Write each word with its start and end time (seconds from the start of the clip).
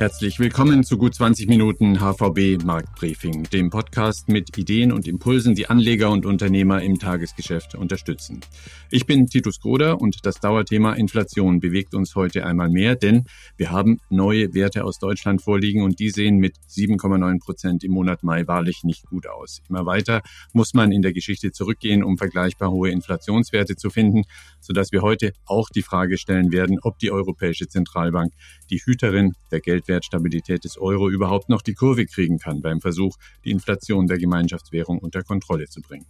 Herzlich 0.00 0.38
willkommen 0.38 0.82
zu 0.82 0.96
gut 0.96 1.14
20 1.14 1.46
Minuten 1.46 2.00
HVB 2.00 2.64
Marktbriefing, 2.64 3.42
dem 3.50 3.68
Podcast 3.68 4.30
mit 4.30 4.56
Ideen 4.56 4.92
und 4.92 5.06
Impulsen, 5.06 5.54
die 5.54 5.68
Anleger 5.68 6.10
und 6.10 6.24
Unternehmer 6.24 6.80
im 6.80 6.98
Tagesgeschäft 6.98 7.74
unterstützen. 7.74 8.40
Ich 8.90 9.04
bin 9.04 9.26
Titus 9.26 9.60
Groder 9.60 10.00
und 10.00 10.24
das 10.24 10.40
Dauerthema 10.40 10.94
Inflation 10.94 11.60
bewegt 11.60 11.94
uns 11.94 12.14
heute 12.14 12.46
einmal 12.46 12.70
mehr, 12.70 12.96
denn 12.96 13.26
wir 13.58 13.72
haben 13.72 14.00
neue 14.08 14.54
Werte 14.54 14.84
aus 14.84 14.98
Deutschland 14.98 15.42
vorliegen 15.42 15.82
und 15.82 15.98
die 15.98 16.08
sehen 16.08 16.38
mit 16.38 16.56
7,9 16.70 17.38
Prozent 17.38 17.84
im 17.84 17.92
Monat 17.92 18.22
Mai 18.22 18.46
wahrlich 18.46 18.84
nicht 18.84 19.04
gut 19.04 19.26
aus. 19.26 19.60
Immer 19.68 19.84
weiter 19.84 20.22
muss 20.54 20.72
man 20.72 20.92
in 20.92 21.02
der 21.02 21.12
Geschichte 21.12 21.52
zurückgehen, 21.52 22.02
um 22.02 22.16
vergleichbar 22.16 22.70
hohe 22.70 22.88
Inflationswerte 22.88 23.76
zu 23.76 23.90
finden, 23.90 24.22
sodass 24.60 24.92
wir 24.92 25.02
heute 25.02 25.34
auch 25.44 25.68
die 25.68 25.82
Frage 25.82 26.16
stellen 26.16 26.52
werden, 26.52 26.78
ob 26.80 26.98
die 27.00 27.10
Europäische 27.10 27.68
Zentralbank 27.68 28.32
die 28.70 28.80
Hüterin 28.82 29.34
der 29.50 29.60
Geld 29.60 29.89
Geldwertstabilität 29.90 30.64
des 30.64 30.78
Euro 30.78 31.10
überhaupt 31.10 31.48
noch 31.48 31.62
die 31.62 31.74
Kurve 31.74 32.06
kriegen 32.06 32.38
kann 32.38 32.62
beim 32.62 32.80
Versuch, 32.80 33.16
die 33.44 33.50
Inflation 33.50 34.06
der 34.06 34.18
Gemeinschaftswährung 34.18 34.98
unter 34.98 35.22
Kontrolle 35.22 35.66
zu 35.66 35.80
bringen. 35.80 36.06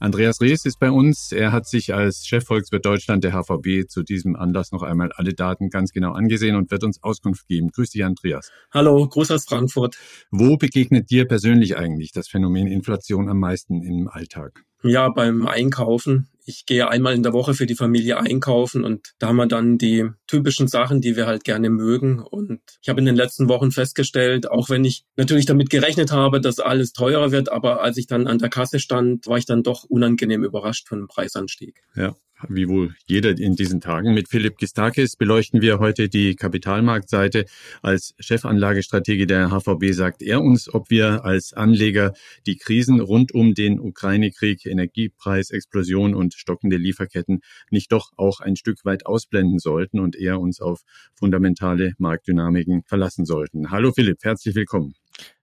Andreas 0.00 0.40
Rees 0.40 0.64
ist 0.64 0.80
bei 0.80 0.90
uns. 0.90 1.30
Er 1.30 1.52
hat 1.52 1.68
sich 1.68 1.94
als 1.94 2.26
Chefvolkswirt 2.26 2.84
Deutschland 2.84 3.22
der 3.22 3.32
HVB 3.32 3.88
zu 3.88 4.02
diesem 4.02 4.34
Anlass 4.34 4.72
noch 4.72 4.82
einmal 4.82 5.12
alle 5.12 5.32
Daten 5.32 5.70
ganz 5.70 5.92
genau 5.92 6.12
angesehen 6.12 6.56
und 6.56 6.72
wird 6.72 6.82
uns 6.82 7.02
Auskunft 7.02 7.46
geben. 7.46 7.70
Grüß 7.70 7.90
dich, 7.90 8.04
Andreas. 8.04 8.50
Hallo, 8.72 9.06
Gruß 9.06 9.30
aus 9.30 9.44
Frankfurt. 9.44 9.96
Wo 10.32 10.56
begegnet 10.56 11.10
dir 11.10 11.26
persönlich 11.26 11.76
eigentlich 11.76 12.10
das 12.10 12.26
Phänomen 12.26 12.66
Inflation 12.66 13.28
am 13.28 13.38
meisten 13.38 13.82
im 13.82 14.08
Alltag? 14.08 14.64
Ja, 14.82 15.08
beim 15.10 15.46
Einkaufen. 15.46 16.28
Ich 16.44 16.66
gehe 16.66 16.88
einmal 16.88 17.14
in 17.14 17.22
der 17.22 17.32
Woche 17.32 17.54
für 17.54 17.66
die 17.66 17.74
Familie 17.74 18.18
einkaufen 18.18 18.84
und 18.84 19.12
da 19.18 19.28
haben 19.28 19.36
wir 19.36 19.46
dann 19.46 19.78
die 19.78 20.08
typischen 20.26 20.68
Sachen, 20.68 21.00
die 21.00 21.16
wir 21.16 21.26
halt 21.26 21.44
gerne 21.44 21.70
mögen. 21.70 22.20
Und 22.20 22.60
ich 22.82 22.88
habe 22.88 23.00
in 23.00 23.06
den 23.06 23.16
letzten 23.16 23.48
Wochen 23.48 23.70
festgestellt, 23.70 24.50
auch 24.50 24.68
wenn 24.68 24.84
ich 24.84 25.04
natürlich 25.16 25.46
damit 25.46 25.70
gerechnet 25.70 26.12
habe, 26.12 26.40
dass 26.40 26.60
alles 26.60 26.92
teurer 26.92 27.32
wird, 27.32 27.50
aber 27.50 27.82
als 27.82 27.96
ich 27.96 28.06
dann 28.06 28.26
an 28.26 28.38
der 28.38 28.48
Kasse 28.48 28.78
stand, 28.78 29.26
war 29.26 29.38
ich 29.38 29.46
dann 29.46 29.62
doch 29.62 29.84
unangenehm 29.84 30.44
überrascht 30.44 30.88
von 30.88 30.98
dem 30.98 31.08
Preisanstieg. 31.08 31.82
Ja, 31.94 32.14
wie 32.48 32.68
wohl 32.68 32.94
jeder 33.06 33.30
in 33.30 33.54
diesen 33.54 33.80
Tagen. 33.80 34.14
Mit 34.14 34.28
Philipp 34.28 34.56
Gistakis 34.58 35.16
beleuchten 35.16 35.60
wir 35.60 35.78
heute 35.78 36.08
die 36.08 36.34
Kapitalmarktseite. 36.36 37.44
Als 37.82 38.14
Chefanlagestratege 38.18 39.26
der 39.26 39.50
HVB 39.50 39.92
sagt 39.92 40.22
er 40.22 40.40
uns, 40.40 40.72
ob 40.72 40.90
wir 40.90 41.24
als 41.24 41.52
Anleger 41.52 42.14
die 42.46 42.56
Krisen 42.56 43.00
rund 43.00 43.32
um 43.32 43.54
den 43.54 43.78
Ukraine-Krieg, 43.78 44.64
Energiepreisexplosion 44.66 46.14
und 46.14 46.29
stockende 46.34 46.76
Lieferketten 46.76 47.40
nicht 47.70 47.92
doch 47.92 48.12
auch 48.16 48.40
ein 48.40 48.56
Stück 48.56 48.84
weit 48.84 49.06
ausblenden 49.06 49.58
sollten 49.58 50.00
und 50.00 50.16
eher 50.16 50.40
uns 50.40 50.60
auf 50.60 50.82
fundamentale 51.14 51.92
Marktdynamiken 51.98 52.82
verlassen 52.86 53.24
sollten. 53.24 53.70
Hallo 53.70 53.92
Philipp, 53.92 54.18
herzlich 54.22 54.54
willkommen. 54.54 54.94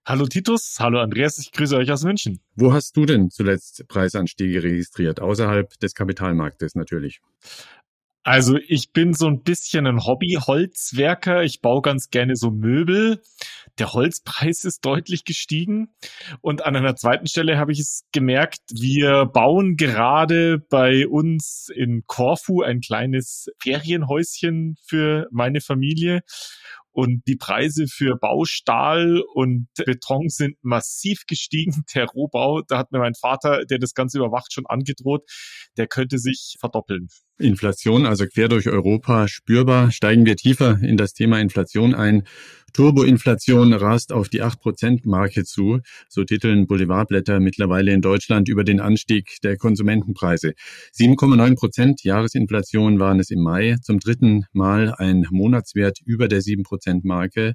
Hallo 0.04 0.26
Titus, 0.26 0.76
hallo 0.78 1.00
Andreas, 1.00 1.38
ich 1.38 1.52
grüße 1.52 1.76
euch 1.76 1.92
aus 1.92 2.02
München. 2.02 2.40
Wo 2.56 2.72
hast 2.72 2.96
du 2.96 3.04
denn 3.04 3.30
zuletzt 3.30 3.86
Preisanstiege 3.88 4.62
registriert? 4.62 5.20
Außerhalb 5.20 5.78
des 5.80 5.94
Kapitalmarktes 5.94 6.74
natürlich. 6.74 7.20
Also 8.28 8.58
ich 8.68 8.92
bin 8.92 9.14
so 9.14 9.26
ein 9.26 9.42
bisschen 9.42 9.86
ein 9.86 10.04
Hobby-Holzwerker. 10.04 11.44
Ich 11.44 11.62
baue 11.62 11.80
ganz 11.80 12.10
gerne 12.10 12.36
so 12.36 12.50
Möbel. 12.50 13.22
Der 13.78 13.94
Holzpreis 13.94 14.66
ist 14.66 14.84
deutlich 14.84 15.24
gestiegen. 15.24 15.94
Und 16.42 16.66
an 16.66 16.76
einer 16.76 16.94
zweiten 16.94 17.26
Stelle 17.26 17.56
habe 17.56 17.72
ich 17.72 17.80
es 17.80 18.04
gemerkt, 18.12 18.60
wir 18.70 19.24
bauen 19.24 19.76
gerade 19.76 20.58
bei 20.58 21.08
uns 21.08 21.70
in 21.74 22.02
Korfu 22.06 22.60
ein 22.60 22.82
kleines 22.82 23.46
Ferienhäuschen 23.62 24.76
für 24.86 25.26
meine 25.30 25.62
Familie. 25.62 26.20
Und 26.90 27.22
die 27.26 27.36
Preise 27.36 27.86
für 27.86 28.14
Baustahl 28.16 29.22
und 29.32 29.68
Beton 29.86 30.28
sind 30.28 30.58
massiv 30.60 31.22
gestiegen. 31.26 31.82
Der 31.94 32.04
Rohbau, 32.04 32.60
da 32.60 32.76
hat 32.76 32.92
mir 32.92 32.98
mein 32.98 33.14
Vater, 33.14 33.64
der 33.64 33.78
das 33.78 33.94
Ganze 33.94 34.18
überwacht, 34.18 34.52
schon 34.52 34.66
angedroht, 34.66 35.22
der 35.78 35.86
könnte 35.86 36.18
sich 36.18 36.56
verdoppeln. 36.60 37.08
Inflation, 37.38 38.06
also 38.06 38.26
quer 38.26 38.48
durch 38.48 38.68
Europa 38.68 39.28
spürbar. 39.28 39.90
Steigen 39.90 40.26
wir 40.26 40.36
tiefer 40.36 40.78
in 40.82 40.96
das 40.96 41.12
Thema 41.12 41.40
Inflation 41.40 41.94
ein. 41.94 42.24
Turboinflation 42.72 43.72
rast 43.72 44.12
auf 44.12 44.28
die 44.28 44.42
8%-Marke 44.42 45.44
zu. 45.44 45.80
So 46.08 46.24
titeln 46.24 46.66
Boulevardblätter 46.66 47.40
mittlerweile 47.40 47.92
in 47.92 48.02
Deutschland 48.02 48.48
über 48.48 48.64
den 48.64 48.80
Anstieg 48.80 49.38
der 49.42 49.56
Konsumentenpreise. 49.56 50.52
7,9 50.94 51.56
Prozent 51.56 52.04
Jahresinflation 52.04 53.00
waren 53.00 53.20
es 53.20 53.30
im 53.30 53.40
Mai. 53.42 53.76
Zum 53.82 53.98
dritten 53.98 54.44
Mal 54.52 54.94
ein 54.94 55.26
Monatswert 55.30 55.98
über 56.04 56.28
der 56.28 56.40
7%-Marke. 56.40 57.54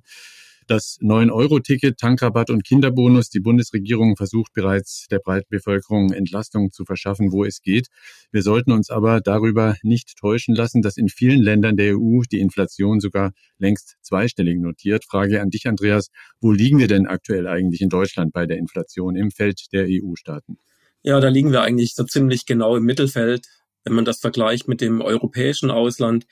Das 0.68 0.98
9-Euro-Ticket, 1.02 1.98
Tankrabatt 1.98 2.50
und 2.50 2.64
Kinderbonus. 2.64 3.30
Die 3.30 3.40
Bundesregierung 3.40 4.16
versucht 4.16 4.54
bereits 4.54 5.08
der 5.12 5.20
breiten 5.20 5.48
Bevölkerung 5.50 6.14
Entlastung 6.14 6.72
zu 6.72 6.86
verschaffen, 6.86 7.32
wo 7.32 7.44
es 7.44 7.62
geht. 7.62 7.88
Wir 8.32 8.42
sollten 8.44 8.72
uns 8.72 8.90
aber 8.90 9.20
darüber 9.20 9.76
nicht 9.84 10.18
täuschen 10.18 10.56
lassen, 10.56 10.82
dass 10.82 10.98
in 10.98 11.10
vielen 11.10 11.42
Ländern 11.42 11.76
der 11.76 11.98
EU 11.98 12.22
die 12.32 12.40
Inflation 12.40 13.00
sogar 13.00 13.34
längst 13.58 13.98
zweistellig 14.02 14.60
notiert. 14.60 15.06
Frage 15.06 15.42
an 15.42 15.50
dich, 15.50 15.68
Andreas. 15.68 16.10
Wo 16.40 16.52
liegen 16.52 16.80
wir 16.80 16.88
denn 16.88 17.08
aktuell 17.08 17.48
eigentlich 17.48 17.82
in 17.82 17.90
Deutschland 17.90 18.32
bei 18.34 18.46
der 18.46 18.58
Inflation 18.58 19.16
im 19.16 19.32
Feld 19.32 19.74
der 19.74 19.88
EU-Staaten? 19.90 20.58
Ja, 21.02 21.20
da 21.20 21.28
liegen 21.28 21.52
wir 21.52 21.62
eigentlich 21.62 21.96
so 21.96 22.06
ziemlich 22.06 22.46
genau 22.46 22.78
im 22.78 22.84
Mittelfeld. 22.84 23.48
Wenn 23.84 23.94
man 23.94 24.06
das 24.06 24.20
vergleicht 24.20 24.70
mit 24.70 24.80
dem 24.80 25.02
europäischen 25.02 25.70
Ausland, 25.70 26.26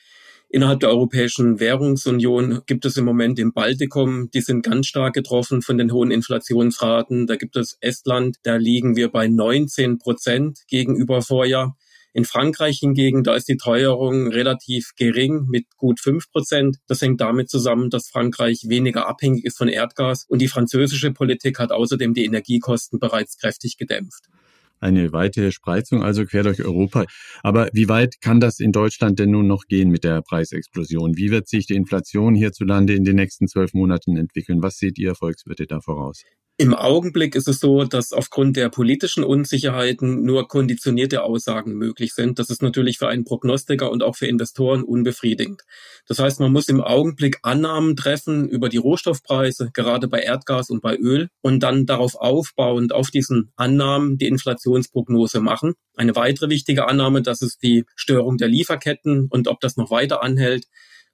Innerhalb 0.54 0.82
der 0.82 0.90
Europäischen 0.90 1.62
Währungsunion 1.62 2.64
gibt 2.66 2.84
es 2.84 2.98
im 2.98 3.06
Moment 3.06 3.40
im 3.40 3.54
Baltikum, 3.54 4.30
die 4.32 4.42
sind 4.42 4.64
ganz 4.64 4.86
stark 4.86 5.14
getroffen 5.14 5.62
von 5.62 5.78
den 5.78 5.94
hohen 5.94 6.12
Inflationsraten. 6.12 7.26
Da 7.26 7.38
gibt 7.38 7.56
es 7.56 7.78
Estland, 7.80 8.36
da 8.44 8.58
liegen 8.58 8.98
wir 8.98 9.10
bei 9.10 9.30
19 9.30 9.98
Prozent 9.98 10.60
gegenüber 10.68 11.22
Vorjahr. 11.22 11.78
In 12.12 12.26
Frankreich 12.26 12.80
hingegen, 12.80 13.24
da 13.24 13.36
ist 13.36 13.48
die 13.48 13.56
Teuerung 13.56 14.28
relativ 14.28 14.92
gering 14.98 15.46
mit 15.48 15.68
gut 15.78 16.02
fünf 16.02 16.30
Prozent. 16.30 16.80
Das 16.86 17.02
hängt 17.02 17.22
damit 17.22 17.50
zusammen, 17.50 17.90
dass 17.90 18.10
Frankreich 18.10 18.66
weniger 18.68 19.08
abhängig 19.08 19.46
ist 19.46 19.58
von 19.58 19.70
Erdgas 19.70 20.26
und 20.28 20.42
die 20.42 20.50
französische 20.50 21.14
Politik 21.14 21.60
hat 21.60 21.72
außerdem 21.72 22.14
die 22.14 22.26
Energiekosten 22.26 23.00
bereits 23.00 23.38
kräftig 23.38 23.78
gedämpft 23.78 24.26
eine 24.82 25.14
weite 25.14 25.52
Spreizung, 25.52 26.04
also 26.04 26.26
quer 26.26 26.44
durch 26.44 26.64
Europa. 26.64 27.06
Aber 27.44 27.70
wie 27.74 27.88
weit 27.88 28.20
kann 28.22 28.40
das 28.40 28.60
in 28.60 28.72
Deutschland 28.72 29.20
denn 29.20 29.32
nun 29.32 29.48
noch 29.48 29.66
gehen 29.68 29.90
mit 29.90 30.04
der 30.04 30.22
Preisexplosion? 30.22 31.16
Wie 31.16 31.32
wird 31.32 31.48
sich 31.48 31.68
die 31.68 31.76
Inflation 31.76 32.36
hierzulande 32.36 32.94
in 32.94 33.04
den 33.04 33.16
nächsten 33.16 33.48
zwölf 33.48 33.74
Monaten 33.74 34.18
entwickeln? 34.18 34.62
Was 34.62 34.78
seht 34.78 34.98
ihr 34.98 35.16
Volkswirte 35.16 35.68
da 35.68 35.80
voraus? 35.80 36.24
Im 36.62 36.76
Augenblick 36.76 37.34
ist 37.34 37.48
es 37.48 37.60
so, 37.60 37.86
dass 37.86 38.14
aufgrund 38.14 38.56
der 38.56 38.70
politischen 38.70 39.24
Unsicherheiten 39.24 40.22
nur 40.22 40.48
konditionierte 40.48 41.24
Aussagen 41.24 41.74
möglich 41.74 42.14
sind. 42.14 42.38
Das 42.38 42.52
ist 42.52 42.62
natürlich 42.62 43.00
für 43.00 43.08
einen 43.08 43.24
Prognostiker 43.24 43.90
und 43.90 44.04
auch 44.04 44.16
für 44.16 44.28
Investoren 44.28 44.84
unbefriedigend. 44.84 45.64
Das 46.08 46.20
heißt, 46.20 46.40
man 46.40 46.52
muss 46.52 46.68
im 46.68 46.80
Augenblick 46.80 47.40
Annahmen 47.42 47.96
treffen 47.96 48.48
über 48.48 48.70
die 48.70 48.78
Rohstoffpreise, 48.78 49.72
gerade 49.74 50.08
bei 50.08 50.20
Erdgas 50.20 50.70
und 50.70 50.84
bei 50.84 50.96
Öl, 50.96 51.30
und 51.42 51.62
dann 51.64 51.88
darauf 51.88 52.14
aufbauend 52.14 52.94
auf 52.94 53.10
diesen 53.10 53.52
Annahmen 53.56 54.20
die 54.20 54.28
Inflationsprognose 54.28 55.40
machen. 55.40 55.74
Eine 55.96 56.16
weitere 56.16 56.50
wichtige 56.50 56.88
Annahme, 56.88 57.24
das 57.24 57.42
ist 57.42 57.64
die 57.64 57.86
Störung 57.96 58.38
der 58.38 58.50
Lieferketten 58.50 59.26
und 59.32 59.48
ob 59.48 59.62
das 59.62 59.78
noch 59.78 59.90
weiter 59.90 60.22
anhält 60.22 60.68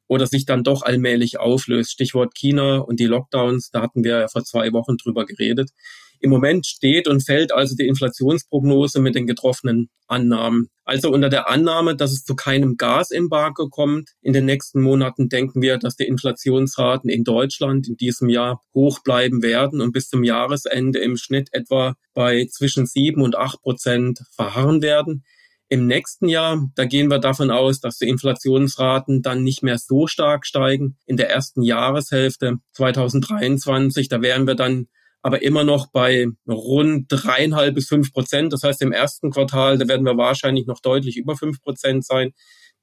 oder 0.08 0.28
sich 0.28 0.46
dann 0.46 0.64
doch 0.64 0.84
allmählich 0.84 1.40
auflöst. 1.40 1.92
Stichwort 1.92 2.34
China 2.36 2.78
und 2.78 3.00
die 3.00 3.06
Lockdowns, 3.06 3.70
da 3.72 3.82
hatten 3.82 4.04
wir 4.04 4.20
ja 4.20 4.28
vor 4.28 4.44
zwei 4.44 4.72
Wochen 4.74 4.98
drüber 4.98 5.26
geredet. 5.26 5.72
Im 6.20 6.32
Moment 6.32 6.66
steht 6.66 7.08
und 7.08 7.24
fällt 7.24 7.52
also 7.52 7.76
die 7.76 7.88
Inflationsprognose 7.88 9.02
mit 9.02 9.16
den 9.16 9.28
getroffenen 9.28 9.90
Annahmen. 10.08 10.70
Also 10.84 11.12
unter 11.12 11.30
der 11.30 11.50
Annahme, 11.50 11.96
dass 11.96 12.12
es 12.12 12.24
zu 12.24 12.36
keinem 12.36 12.78
Gasembargo 12.78 13.70
kommt 13.70 14.12
in 14.22 14.34
den 14.34 14.46
nächsten 14.46 14.82
Monaten, 14.82 15.30
denken 15.30 15.62
wir, 15.62 15.78
dass 15.78 15.96
die 15.96 16.08
Inflationsraten 16.08 17.10
in 17.10 17.24
Deutschland 17.24 17.88
in 17.88 17.98
diesem 17.98 18.30
Jahr 18.30 18.62
hoch 18.74 19.00
bleiben 19.04 19.44
werden 19.44 19.82
und 19.82 19.92
bis 19.92 20.10
zum 20.10 20.24
Jahresende 20.24 21.00
im 21.00 21.18
Schnitt 21.18 21.50
etwa 21.52 21.96
bei 22.14 22.48
zwischen 22.50 22.86
sieben 22.86 23.22
und 23.22 23.36
acht 23.36 23.62
Prozent 23.62 24.24
verharren 24.32 24.82
werden. 24.82 25.24
Im 25.70 25.86
nächsten 25.86 26.30
Jahr, 26.30 26.70
da 26.76 26.86
gehen 26.86 27.10
wir 27.10 27.20
davon 27.20 27.52
aus, 27.52 27.82
dass 27.82 27.98
die 27.98 28.08
Inflationsraten 28.08 29.22
dann 29.22 29.44
nicht 29.44 29.64
mehr 29.64 29.78
so 29.78 30.08
stark 30.08 30.46
steigen. 30.46 30.98
In 31.06 31.18
der 31.18 31.30
ersten 31.30 31.62
Jahreshälfte 31.62 32.58
2023, 32.74 34.08
da 34.08 34.22
wären 34.22 34.48
wir 34.48 34.56
dann 34.56 34.88
aber 35.22 35.42
immer 35.42 35.66
noch 35.66 35.88
bei 35.92 36.28
rund 36.48 37.08
dreieinhalb 37.10 37.76
bis 37.76 37.90
fünf 37.90 38.14
Prozent. 38.14 38.54
Das 38.54 38.64
heißt, 38.64 38.82
im 38.82 38.94
ersten 38.94 39.30
Quartal, 39.32 39.78
da 39.78 39.88
werden 39.88 40.06
wir 40.06 40.16
wahrscheinlich 40.16 40.68
noch 40.68 40.80
deutlich 40.80 41.18
über 41.18 41.36
fünf 41.36 41.62
Prozent 41.62 42.06
sein. 42.06 42.32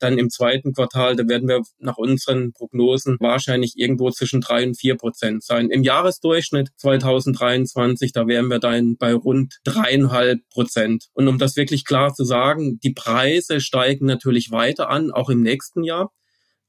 Dann 0.04 0.18
im 0.18 0.28
zweiten 0.28 0.74
Quartal, 0.74 1.16
da 1.16 1.26
werden 1.26 1.48
wir 1.48 1.62
nach 1.78 1.96
unseren 1.96 2.52
Prognosen 2.52 3.16
wahrscheinlich 3.20 3.72
irgendwo 3.76 4.10
zwischen 4.10 4.42
drei 4.42 4.66
und 4.66 4.78
vier 4.78 4.96
Prozent 4.96 5.42
sein. 5.42 5.70
Im 5.70 5.82
Jahresdurchschnitt 5.82 6.68
2023, 6.76 8.12
da 8.12 8.26
wären 8.26 8.48
wir 8.48 8.58
dann 8.58 8.98
bei 8.98 9.14
rund 9.14 9.60
dreieinhalb 9.64 10.40
Prozent. 10.50 11.06
Und 11.14 11.26
um 11.26 11.38
das 11.38 11.56
wirklich 11.56 11.86
klar 11.86 12.12
zu 12.12 12.24
sagen, 12.24 12.78
die 12.80 12.92
Preise 12.92 13.62
steigen 13.62 14.04
natürlich 14.04 14.50
weiter 14.50 14.90
an, 14.90 15.10
auch 15.10 15.30
im 15.30 15.40
nächsten 15.40 15.84
Jahr. 15.84 16.10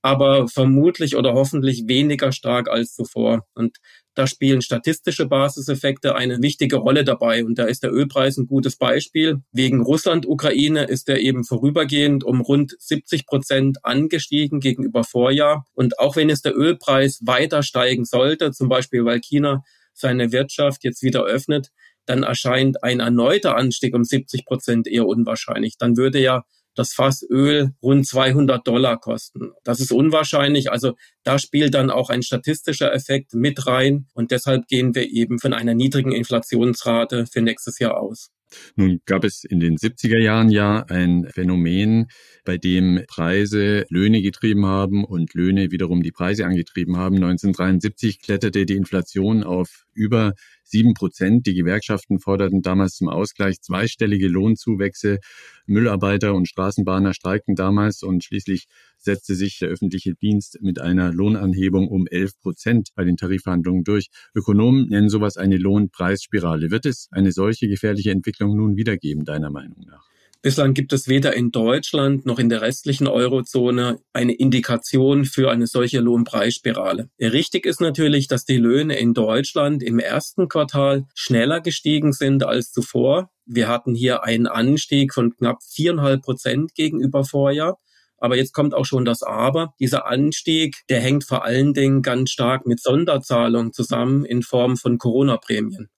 aber 0.06 0.48
vermutlich 0.48 1.16
oder 1.16 1.34
hoffentlich 1.34 1.88
weniger 1.88 2.32
stark 2.32 2.70
als 2.70 2.94
zuvor. 2.94 3.42
Und 3.56 3.78
da 4.16 4.28
spielen 4.28 4.62
statistische 4.62 5.26
Basiseffekte 5.26 6.16
eine 6.16 6.42
wichtige 6.42 6.78
Rolle 6.78 7.04
dabei. 7.04 7.44
Und 7.44 7.60
da 7.60 7.66
ist 7.66 7.84
der 7.84 7.92
Ölpreis 7.92 8.38
ein 8.38 8.48
gutes 8.48 8.78
Beispiel. 8.78 9.42
Wegen 9.52 9.82
Russland-Ukraine 9.82 10.86
ist 10.86 11.10
er 11.10 11.20
eben 11.20 11.44
vorübergehend 11.44 12.24
um 12.24 12.40
rund 12.40 12.76
70 12.80 13.28
Prozent 13.28 13.84
angestiegen 13.84 14.62
gegenüber 14.62 15.04
Vorjahr. 15.04 15.66
Und 15.74 16.00
auch 16.00 16.16
wenn 16.16 16.30
es 16.30 16.42
der 16.42 16.58
Ölpreis 16.58 17.20
weiter 17.26 17.62
steigen 17.62 18.06
sollte, 18.06 18.52
zum 18.52 18.70
Beispiel 18.70 19.04
weil 19.04 19.20
China 19.20 19.64
seine 19.94 20.32
Wirtschaft 20.32 20.86
jetzt 20.86 21.04
wieder 21.04 21.24
öffnet, 21.24 21.72
dann 22.06 22.24
erscheint 22.24 22.84
ein 22.84 23.02
erneuter 23.02 23.58
Anstieg 23.58 23.94
um 23.96 24.04
70 24.04 24.46
Prozent 24.46 24.88
eher 24.88 25.08
unwahrscheinlich. 25.08 25.78
Dann 25.78 25.98
würde 25.98 26.20
ja 26.22 26.46
das 26.76 26.94
Fass 26.94 27.26
Öl 27.30 27.72
rund 27.82 28.06
200 28.06 28.66
Dollar 28.68 29.00
kosten. 29.00 29.52
Das 29.64 29.80
ist 29.80 29.92
unwahrscheinlich. 29.92 30.72
Also 30.72 30.94
da 31.24 31.40
spielt 31.40 31.74
dann 31.74 31.90
auch 31.90 32.10
ein 32.10 32.22
statistischer 32.22 32.94
Effekt 32.94 33.34
mit 33.34 33.66
rein. 33.66 34.08
Und 34.14 34.32
deshalb 34.32 34.68
gehen 34.68 34.94
wir 34.94 35.10
eben 35.10 35.40
von 35.40 35.54
einer 35.54 35.74
niedrigen 35.74 36.12
Inflationsrate 36.12 37.26
für 37.26 37.42
nächstes 37.42 37.80
Jahr 37.80 37.98
aus. 38.00 38.30
Nun 38.76 39.02
gab 39.06 39.24
es 39.24 39.44
in 39.44 39.60
den 39.60 39.78
70er 39.78 40.20
Jahren 40.20 40.50
ja 40.50 40.86
ein 40.90 41.28
Phänomen, 41.34 42.08
bei 42.44 42.58
dem 42.58 43.04
Preise 43.08 43.86
Löhne 43.90 44.22
getrieben 44.22 44.66
haben 44.66 45.04
und 45.04 45.34
Löhne 45.34 45.72
wiederum 45.72 46.04
die 46.04 46.12
Preise 46.12 46.46
angetrieben 46.46 46.98
haben. 46.98 47.16
1973 47.16 48.22
kletterte 48.22 48.66
die 48.66 48.76
Inflation 48.76 49.44
auf 49.44 49.86
über 49.94 50.34
sieben 50.66 50.94
Prozent. 50.94 51.46
Die 51.46 51.54
Gewerkschaften 51.54 52.20
forderten 52.20 52.62
damals 52.62 52.96
zum 52.96 53.10
Ausgleich 53.10 53.62
zweistellige 53.62 54.28
Lohnzuwächse. 54.28 55.20
Müllarbeiter 55.66 56.34
und 56.34 56.48
Straßenbahner 56.48 57.14
streikten 57.14 57.56
damals 57.56 58.04
und 58.04 58.24
schließlich 58.24 58.66
setzte 58.98 59.36
sich 59.36 59.60
der 59.60 59.70
öffentliche 59.70 60.16
Dienst 60.16 60.60
mit 60.62 60.82
einer 60.82 61.14
Lohnanhebung 61.14 61.88
um 61.88 62.08
elf 62.08 62.38
Prozent 62.40 62.90
bei 62.96 63.04
den 63.04 63.18
Tarifverhandlungen 63.18 63.84
durch. 63.84 64.10
Ökonomen 64.34 64.90
nennen 64.90 65.10
sowas 65.10 65.38
eine 65.38 65.58
Lohnpreisspirale. 65.58 66.72
Wird 66.72 66.86
es 66.86 67.08
eine 67.12 67.32
solche 67.32 67.68
gefährliche 67.68 68.12
Entwicklung 68.12 68.56
nun 68.56 68.76
wiedergeben, 68.76 69.24
deiner 69.24 69.50
Meinung 69.50 69.86
nach? 69.88 70.15
Bislang 70.46 70.76
gibt 70.76 70.94
es 70.94 71.08
weder 71.08 71.36
in 71.36 71.50
Deutschland 71.50 72.28
noch 72.28 72.38
in 72.38 72.50
der 72.50 72.62
restlichen 72.62 73.08
Eurozone 73.08 73.98
eine 74.14 74.32
Indikation 74.32 75.26
für 75.26 75.50
eine 75.50 75.66
solche 75.66 76.00
Lohnpreisspirale. 76.02 77.10
Richtig 77.20 77.66
ist 77.66 77.82
natürlich, 77.82 78.28
dass 78.28 78.46
die 78.46 78.58
Löhne 78.58 78.96
in 79.00 79.16
Deutschland 79.16 79.82
im 79.82 79.98
ersten 79.98 80.48
Quartal 80.48 81.06
schneller 81.16 81.62
gestiegen 81.62 82.14
sind 82.14 82.44
als 82.44 82.72
zuvor. 82.72 83.32
Wir 83.48 83.68
hatten 83.68 83.96
hier 83.96 84.24
einen 84.24 84.46
Anstieg 84.46 85.16
von 85.16 85.36
knapp 85.36 85.64
viereinhalb 85.64 86.22
Prozent 86.22 86.76
gegenüber 86.76 87.24
Vorjahr. 87.24 87.80
Aber 88.20 88.38
jetzt 88.38 88.54
kommt 88.54 88.76
auch 88.76 88.86
schon 88.86 89.04
das 89.04 89.24
Aber. 89.24 89.74
Dieser 89.80 90.06
Anstieg, 90.06 90.76
der 90.90 91.00
hängt 91.00 91.24
vor 91.24 91.44
allen 91.44 91.74
Dingen 91.74 92.04
ganz 92.04 92.30
stark 92.30 92.68
mit 92.68 92.80
Sonderzahlungen 92.80 93.74
zusammen 93.74 94.26
in 94.26 94.44
Form 94.44 94.78
von 94.78 95.00
Corona-Prämien. 95.00 95.90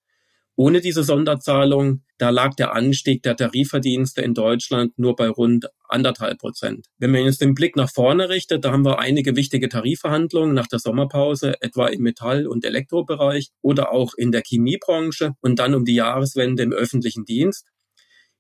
Ohne 0.60 0.82
diese 0.82 1.04
Sonderzahlung, 1.04 2.02
da 2.18 2.32
lag 2.32 2.56
der 2.56 2.74
Anstieg 2.74 3.22
der 3.22 3.36
Tarifverdienste 3.36 4.24
in 4.24 4.34
Deutschland 4.34 4.98
nur 4.98 5.16
bei 5.16 5.30
rund 5.30 5.68
anderthalb 5.88 6.40
Prozent. 6.40 6.88
Wenn 6.98 7.12
man 7.12 7.26
jetzt 7.26 7.42
den 7.42 7.54
Blick 7.54 7.76
nach 7.76 7.92
vorne 7.92 8.28
richtet, 8.28 8.66
da 8.66 8.72
haben 8.72 8.84
wir 8.84 8.98
einige 8.98 9.36
wichtige 9.36 9.70
Tarifverhandlungen 9.70 10.56
nach 10.56 10.66
der 10.66 10.80
Sommerpause, 10.80 11.62
etwa 11.62 11.86
im 11.86 12.02
Metall- 12.02 12.48
und 12.48 12.66
Elektrobereich 12.66 13.50
oder 13.62 13.92
auch 13.92 14.16
in 14.16 14.32
der 14.32 14.42
Chemiebranche 14.42 15.34
und 15.42 15.60
dann 15.60 15.76
um 15.76 15.86
die 15.86 15.94
Jahreswende 15.94 16.64
im 16.64 16.74
öffentlichen 16.74 17.24
Dienst. 17.24 17.68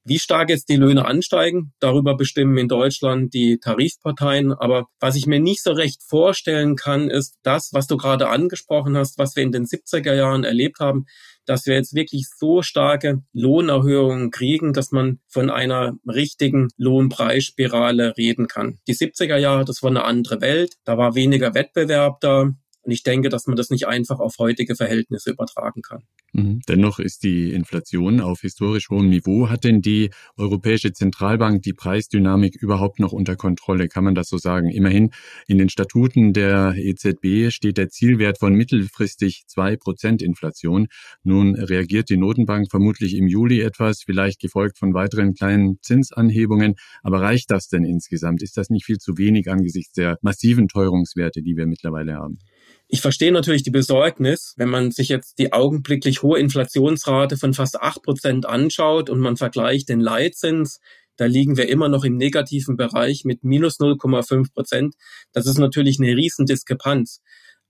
Wie 0.04 0.19
stark 0.19 0.50
jetzt 0.50 0.69
die 0.69 0.78
Löhne 0.78 1.06
ansteigen, 1.06 1.74
darüber 1.81 2.16
bestimmen 2.16 2.58
in 2.58 2.69
Deutschland 2.69 3.34
die 3.34 3.60
Tarifparteien. 3.60 4.54
Aber 4.54 4.88
was 5.02 5.18
ich 5.18 5.28
mir 5.28 5.42
nicht 5.42 5.62
so 5.62 5.74
recht 5.74 6.02
vorstellen 6.02 6.78
kann, 6.78 7.10
ist 7.10 7.36
das, 7.44 7.72
was 7.74 7.88
du 7.88 7.98
gerade 7.98 8.30
angesprochen 8.30 8.98
hast, 8.98 9.18
was 9.19 9.36
wir 9.36 9.44
in 9.44 9.52
den 9.52 9.66
70er 9.66 10.14
Jahren 10.14 10.46
erlebt 10.46 10.80
haben, 10.80 11.06
dass 11.48 11.66
wir 11.66 11.76
jetzt 11.76 11.96
wirklich 11.96 12.28
so 12.38 12.62
starke 12.62 13.24
Lohnerhöhungen 13.34 14.32
kriegen, 14.32 14.74
dass 14.74 14.92
man 14.92 15.20
von 15.28 15.50
einer 15.50 15.94
richtigen 16.08 16.68
Lohnpreisspirale 16.78 18.16
reden 18.18 18.48
kann. 18.48 18.78
Die 18.88 18.96
70er 18.96 19.38
Jahre, 19.38 19.66
das 19.66 19.82
war 19.82 19.90
eine 19.90 20.04
andere 20.04 20.42
Welt. 20.42 20.76
Da 20.84 20.98
war 20.98 21.16
weniger 21.16 21.54
Wettbewerb 21.54 22.20
da. 22.20 22.52
Und 22.88 22.94
ich 22.94 23.04
denke, 23.04 23.28
dass 23.28 23.48
man 23.48 23.57
das 23.57 23.69
nicht 23.69 23.86
einfach 23.86 24.22
auf 24.22 24.38
heutige 24.39 24.74
Verhältnisse 24.74 25.31
übertragen 25.31 25.81
kann. 25.81 26.04
Mhm. 26.31 26.62
Dennoch 26.69 27.00
ist 27.00 27.24
die 27.24 27.51
Inflation 27.51 28.22
auf 28.22 28.39
historisch 28.39 28.89
hohem 28.89 29.10
Niveau. 29.10 29.50
Hat 29.50 29.66
denn 29.66 29.81
die 29.81 30.10
Europäische 30.38 30.94
Zentralbank 30.94 31.63
die 31.63 31.74
Preisdynamik 31.74 32.56
überhaupt 32.56 33.01
noch 33.01 33.12
unter 33.12 33.36
Kontrolle? 33.36 33.89
Kann 33.89 34.06
man 34.06 34.16
das 34.16 34.30
so 34.30 34.38
sagen? 34.38 34.69
Immerhin 34.69 35.12
in 35.48 35.57
den 35.57 35.68
Statuten 35.68 36.31
der 36.31 36.75
EZB 36.78 37.51
steht 37.51 37.78
der 37.78 37.89
Zielwert 37.89 38.39
von 38.39 38.54
mittelfristig 38.54 39.44
zwei 39.48 39.75
Prozent 39.75 40.22
Inflation. 40.22 40.88
Nun 41.24 41.56
reagiert 41.56 42.10
die 42.10 42.16
Notenbank 42.16 42.72
vermutlich 42.72 43.18
im 43.18 43.28
Juli 43.28 43.60
etwas, 43.60 44.01
vielleicht 44.01 44.40
gefolgt 44.40 44.78
von 44.78 44.94
weiteren 44.94 45.33
kleinen 45.33 45.80
Zinsanhebungen. 45.81 46.75
Aber 47.04 47.22
reicht 47.22 47.51
das 47.51 47.68
denn 47.68 47.83
insgesamt? 47.83 48.42
Ist 48.42 48.56
das 48.56 48.69
nicht 48.69 48.86
viel 48.86 48.98
zu 48.98 49.18
wenig 49.18 49.51
angesichts 49.51 49.92
der 49.92 50.18
massiven 50.22 50.69
Teuerungswerte, 50.69 51.42
die 51.42 51.57
wir 51.57 51.68
mittlerweile 51.68 52.13
haben? 52.13 52.40
Ich 52.89 53.01
verstehe 53.01 53.34
natürlich 53.34 53.63
die 53.63 53.72
Besorgnis, 53.72 54.54
wenn 54.56 54.69
man 54.69 54.92
sich 54.92 55.10
jetzt 55.10 55.39
die 55.39 55.51
augenblicklich 55.51 56.24
hohe 56.24 56.39
Inflationsrate 56.39 57.36
von 57.36 57.54
fast 57.54 57.81
acht 57.81 58.01
Prozent 58.01 58.45
anschaut 58.45 59.10
und 59.10 59.19
man 59.19 59.36
vergleicht 59.36 59.89
den 59.89 60.00
Leitzins, 60.00 60.80
da 61.18 61.25
liegen 61.25 61.57
wir 61.57 61.68
immer 61.68 61.89
noch 61.89 62.06
im 62.06 62.16
negativen 62.16 62.78
Bereich 62.78 63.25
mit 63.25 63.44
minus 63.44 63.80
0,5 63.80 64.54
Prozent. 64.54 64.95
Das 65.34 65.48
ist 65.48 65.57
natürlich 65.57 66.00
eine 66.00 66.16
Riesendiskrepanz. 66.16 67.22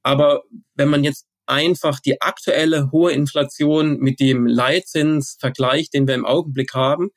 Aber 0.03 0.43
wenn 0.75 0.89
man 0.89 1.03
jetzt 1.03 1.25
einfach 1.47 1.99
die 1.99 2.21
aktuelle 2.21 2.91
hohe 2.91 3.13
Inflation 3.13 3.97
mit 3.99 4.19
dem 4.19 4.45
Leitzins 4.45 5.37
vergleicht, 5.39 5.93
den 5.93 6.07
wir 6.07 6.13
im 6.13 6.25
Augenblick 6.25 6.73
haben, 6.73 7.09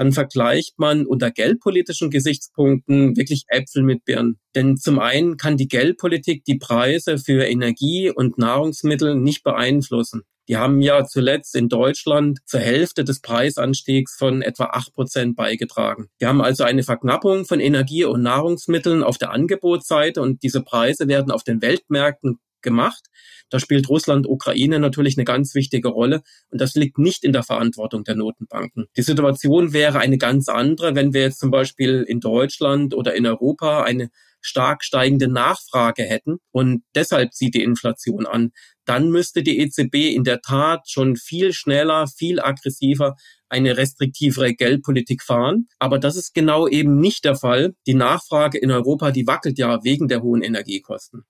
dann 0.00 0.12
vergleicht 0.12 0.78
man 0.78 1.04
unter 1.04 1.30
geldpolitischen 1.30 2.08
Gesichtspunkten 2.08 3.18
wirklich 3.18 3.44
Äpfel 3.48 3.82
mit 3.82 4.06
Birnen. 4.06 4.38
Denn 4.54 4.78
zum 4.78 4.98
einen 4.98 5.36
kann 5.36 5.58
die 5.58 5.68
Geldpolitik 5.68 6.42
die 6.46 6.56
Preise 6.56 7.18
für 7.18 7.44
Energie 7.44 8.10
und 8.10 8.38
Nahrungsmittel 8.38 9.14
nicht 9.14 9.44
beeinflussen. 9.44 10.22
Die 10.48 10.56
haben 10.56 10.80
ja 10.80 11.04
zuletzt 11.04 11.54
in 11.54 11.68
Deutschland 11.68 12.38
zur 12.46 12.60
Hälfte 12.60 13.04
des 13.04 13.20
Preisanstiegs 13.20 14.16
von 14.16 14.40
etwa 14.40 14.70
acht 14.72 14.94
Prozent 14.94 15.36
beigetragen. 15.36 16.06
Wir 16.18 16.28
haben 16.28 16.40
also 16.40 16.64
eine 16.64 16.82
Verknappung 16.82 17.44
von 17.44 17.60
Energie 17.60 18.04
und 18.04 18.22
Nahrungsmitteln 18.22 19.02
auf 19.02 19.18
der 19.18 19.32
Angebotsseite 19.32 20.22
und 20.22 20.42
diese 20.42 20.62
Preise 20.62 21.08
werden 21.08 21.30
auf 21.30 21.44
den 21.44 21.60
Weltmärkten 21.60 22.38
gemacht. 22.62 23.06
Da 23.50 23.58
spielt 23.58 23.88
Russland, 23.88 24.26
Ukraine 24.28 24.78
natürlich 24.78 25.16
eine 25.16 25.24
ganz 25.24 25.54
wichtige 25.54 25.88
Rolle. 25.88 26.22
Und 26.50 26.60
das 26.60 26.74
liegt 26.74 26.98
nicht 26.98 27.24
in 27.24 27.32
der 27.32 27.42
Verantwortung 27.42 28.04
der 28.04 28.14
Notenbanken. 28.14 28.86
Die 28.96 29.02
Situation 29.02 29.72
wäre 29.72 29.98
eine 29.98 30.18
ganz 30.18 30.48
andere, 30.48 30.94
wenn 30.94 31.12
wir 31.12 31.22
jetzt 31.22 31.40
zum 31.40 31.50
Beispiel 31.50 32.04
in 32.06 32.20
Deutschland 32.20 32.94
oder 32.94 33.14
in 33.14 33.26
Europa 33.26 33.82
eine 33.82 34.10
stark 34.40 34.84
steigende 34.84 35.28
Nachfrage 35.28 36.02
hätten 36.02 36.38
und 36.50 36.82
deshalb 36.94 37.34
zieht 37.34 37.54
die 37.54 37.62
Inflation 37.62 38.26
an, 38.26 38.52
dann 38.86 39.10
müsste 39.10 39.42
die 39.42 39.58
EZB 39.58 40.14
in 40.14 40.24
der 40.24 40.40
Tat 40.40 40.88
schon 40.88 41.16
viel 41.16 41.52
schneller, 41.52 42.06
viel 42.06 42.40
aggressiver 42.40 43.16
eine 43.48 43.76
restriktivere 43.76 44.54
Geldpolitik 44.54 45.22
fahren. 45.22 45.68
Aber 45.78 45.98
das 45.98 46.16
ist 46.16 46.34
genau 46.34 46.68
eben 46.68 46.98
nicht 46.98 47.24
der 47.24 47.36
Fall. 47.36 47.74
Die 47.86 47.94
Nachfrage 47.94 48.58
in 48.58 48.70
Europa, 48.70 49.10
die 49.10 49.26
wackelt 49.26 49.58
ja 49.58 49.82
wegen 49.82 50.08
der 50.08 50.22
hohen 50.22 50.42
Energiekosten. 50.42 51.24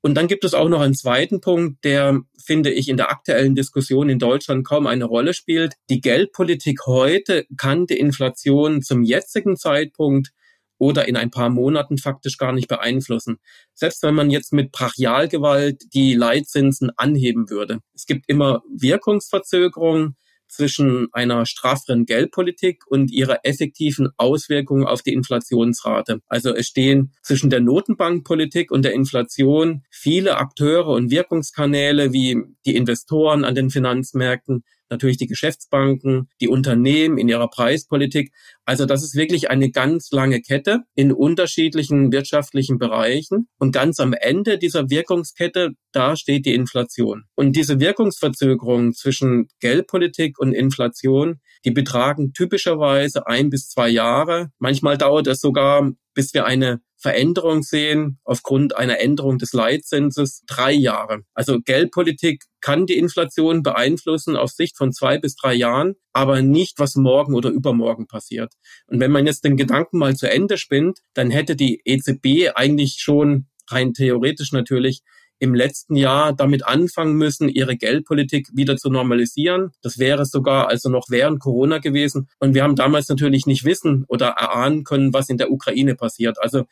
Und 0.00 0.14
dann 0.14 0.28
gibt 0.28 0.44
es 0.44 0.54
auch 0.54 0.68
noch 0.68 0.80
einen 0.80 0.94
zweiten 0.94 1.40
Punkt, 1.40 1.84
der, 1.84 2.20
finde 2.44 2.70
ich, 2.70 2.88
in 2.88 2.96
der 2.96 3.10
aktuellen 3.10 3.54
Diskussion 3.54 4.08
in 4.08 4.18
Deutschland 4.18 4.64
kaum 4.66 4.86
eine 4.86 5.04
Rolle 5.04 5.34
spielt. 5.34 5.74
Die 5.90 6.00
Geldpolitik 6.00 6.86
heute 6.86 7.46
kann 7.56 7.86
die 7.86 7.98
Inflation 7.98 8.82
zum 8.82 9.02
jetzigen 9.02 9.56
Zeitpunkt 9.56 10.30
oder 10.78 11.08
in 11.08 11.16
ein 11.16 11.30
paar 11.30 11.50
Monaten 11.50 11.98
faktisch 11.98 12.38
gar 12.38 12.52
nicht 12.52 12.68
beeinflussen. 12.68 13.38
Selbst 13.74 14.02
wenn 14.04 14.14
man 14.14 14.30
jetzt 14.30 14.52
mit 14.52 14.70
Brachialgewalt 14.70 15.82
die 15.92 16.14
Leitzinsen 16.14 16.90
anheben 16.96 17.50
würde. 17.50 17.80
Es 17.94 18.06
gibt 18.06 18.28
immer 18.28 18.62
Wirkungsverzögerungen 18.70 20.16
zwischen 20.48 21.08
einer 21.12 21.46
strafferen 21.46 22.06
Geldpolitik 22.06 22.86
und 22.86 23.10
ihrer 23.12 23.40
effektiven 23.44 24.08
Auswirkungen 24.16 24.86
auf 24.86 25.02
die 25.02 25.12
Inflationsrate. 25.12 26.20
Also 26.26 26.54
es 26.54 26.66
stehen 26.66 27.12
zwischen 27.22 27.50
der 27.50 27.60
Notenbankpolitik 27.60 28.70
und 28.70 28.84
der 28.84 28.94
Inflation 28.94 29.82
viele 29.90 30.38
Akteure 30.38 30.88
und 30.88 31.10
Wirkungskanäle 31.10 32.12
wie 32.12 32.42
die 32.66 32.76
Investoren 32.76 33.44
an 33.44 33.54
den 33.54 33.70
Finanzmärkten, 33.70 34.64
natürlich 34.90 35.16
die 35.16 35.26
Geschäftsbanken, 35.26 36.28
die 36.40 36.48
Unternehmen 36.48 37.18
in 37.18 37.28
ihrer 37.28 37.48
Preispolitik. 37.48 38.32
Also 38.64 38.86
das 38.86 39.02
ist 39.02 39.14
wirklich 39.14 39.50
eine 39.50 39.70
ganz 39.70 40.10
lange 40.10 40.40
Kette 40.40 40.80
in 40.94 41.12
unterschiedlichen 41.12 42.12
wirtschaftlichen 42.12 42.78
Bereichen. 42.78 43.48
Und 43.58 43.72
ganz 43.72 44.00
am 44.00 44.12
Ende 44.12 44.58
dieser 44.58 44.90
Wirkungskette, 44.90 45.70
da 45.92 46.16
steht 46.16 46.46
die 46.46 46.54
Inflation. 46.54 47.24
Und 47.34 47.56
diese 47.56 47.80
Wirkungsverzögerung 47.80 48.92
zwischen 48.92 49.48
Geldpolitik 49.60 50.38
und 50.38 50.52
Inflation, 50.52 51.40
die 51.64 51.70
betragen 51.70 52.32
typischerweise 52.32 53.26
ein 53.26 53.50
bis 53.50 53.68
zwei 53.68 53.88
Jahre. 53.88 54.50
Manchmal 54.58 54.98
dauert 54.98 55.26
es 55.26 55.40
sogar 55.40 55.90
bis 56.18 56.34
wir 56.34 56.46
eine 56.46 56.80
Veränderung 56.96 57.62
sehen 57.62 58.18
aufgrund 58.24 58.76
einer 58.76 58.98
Änderung 58.98 59.38
des 59.38 59.52
Leitzinses 59.52 60.42
drei 60.48 60.72
Jahre. 60.72 61.20
Also 61.32 61.60
Geldpolitik 61.60 62.42
kann 62.60 62.86
die 62.86 62.98
Inflation 62.98 63.62
beeinflussen 63.62 64.34
auf 64.34 64.50
Sicht 64.50 64.76
von 64.76 64.92
zwei 64.92 65.18
bis 65.18 65.36
drei 65.36 65.54
Jahren, 65.54 65.94
aber 66.12 66.42
nicht, 66.42 66.80
was 66.80 66.96
morgen 66.96 67.36
oder 67.36 67.50
übermorgen 67.50 68.08
passiert. 68.08 68.54
Und 68.88 68.98
wenn 68.98 69.12
man 69.12 69.26
jetzt 69.28 69.44
den 69.44 69.56
Gedanken 69.56 69.98
mal 69.98 70.16
zu 70.16 70.28
Ende 70.28 70.58
spinnt, 70.58 70.98
dann 71.14 71.30
hätte 71.30 71.54
die 71.54 71.82
EZB 71.84 72.50
eigentlich 72.56 72.96
schon 72.98 73.46
rein 73.68 73.92
theoretisch 73.92 74.50
natürlich 74.50 75.02
im 75.38 75.54
letzten 75.54 75.94
Jahr 75.96 76.32
damit 76.32 76.66
anfangen 76.66 77.14
müssen, 77.14 77.48
ihre 77.48 77.76
Geldpolitik 77.76 78.48
wieder 78.52 78.76
zu 78.76 78.90
normalisieren. 78.90 79.70
Das 79.82 79.98
wäre 79.98 80.26
sogar 80.26 80.68
also 80.68 80.88
noch 80.88 81.06
während 81.08 81.40
Corona 81.40 81.78
gewesen. 81.78 82.28
Und 82.38 82.54
wir 82.54 82.62
haben 82.62 82.76
damals 82.76 83.08
natürlich 83.08 83.46
nicht 83.46 83.64
wissen 83.64 84.04
oder 84.08 84.28
erahnen 84.28 84.84
können, 84.84 85.12
was 85.12 85.28
in 85.28 85.38
der 85.38 85.50
Ukraine 85.50 85.94
passiert. 85.94 86.38
Also 86.40 86.64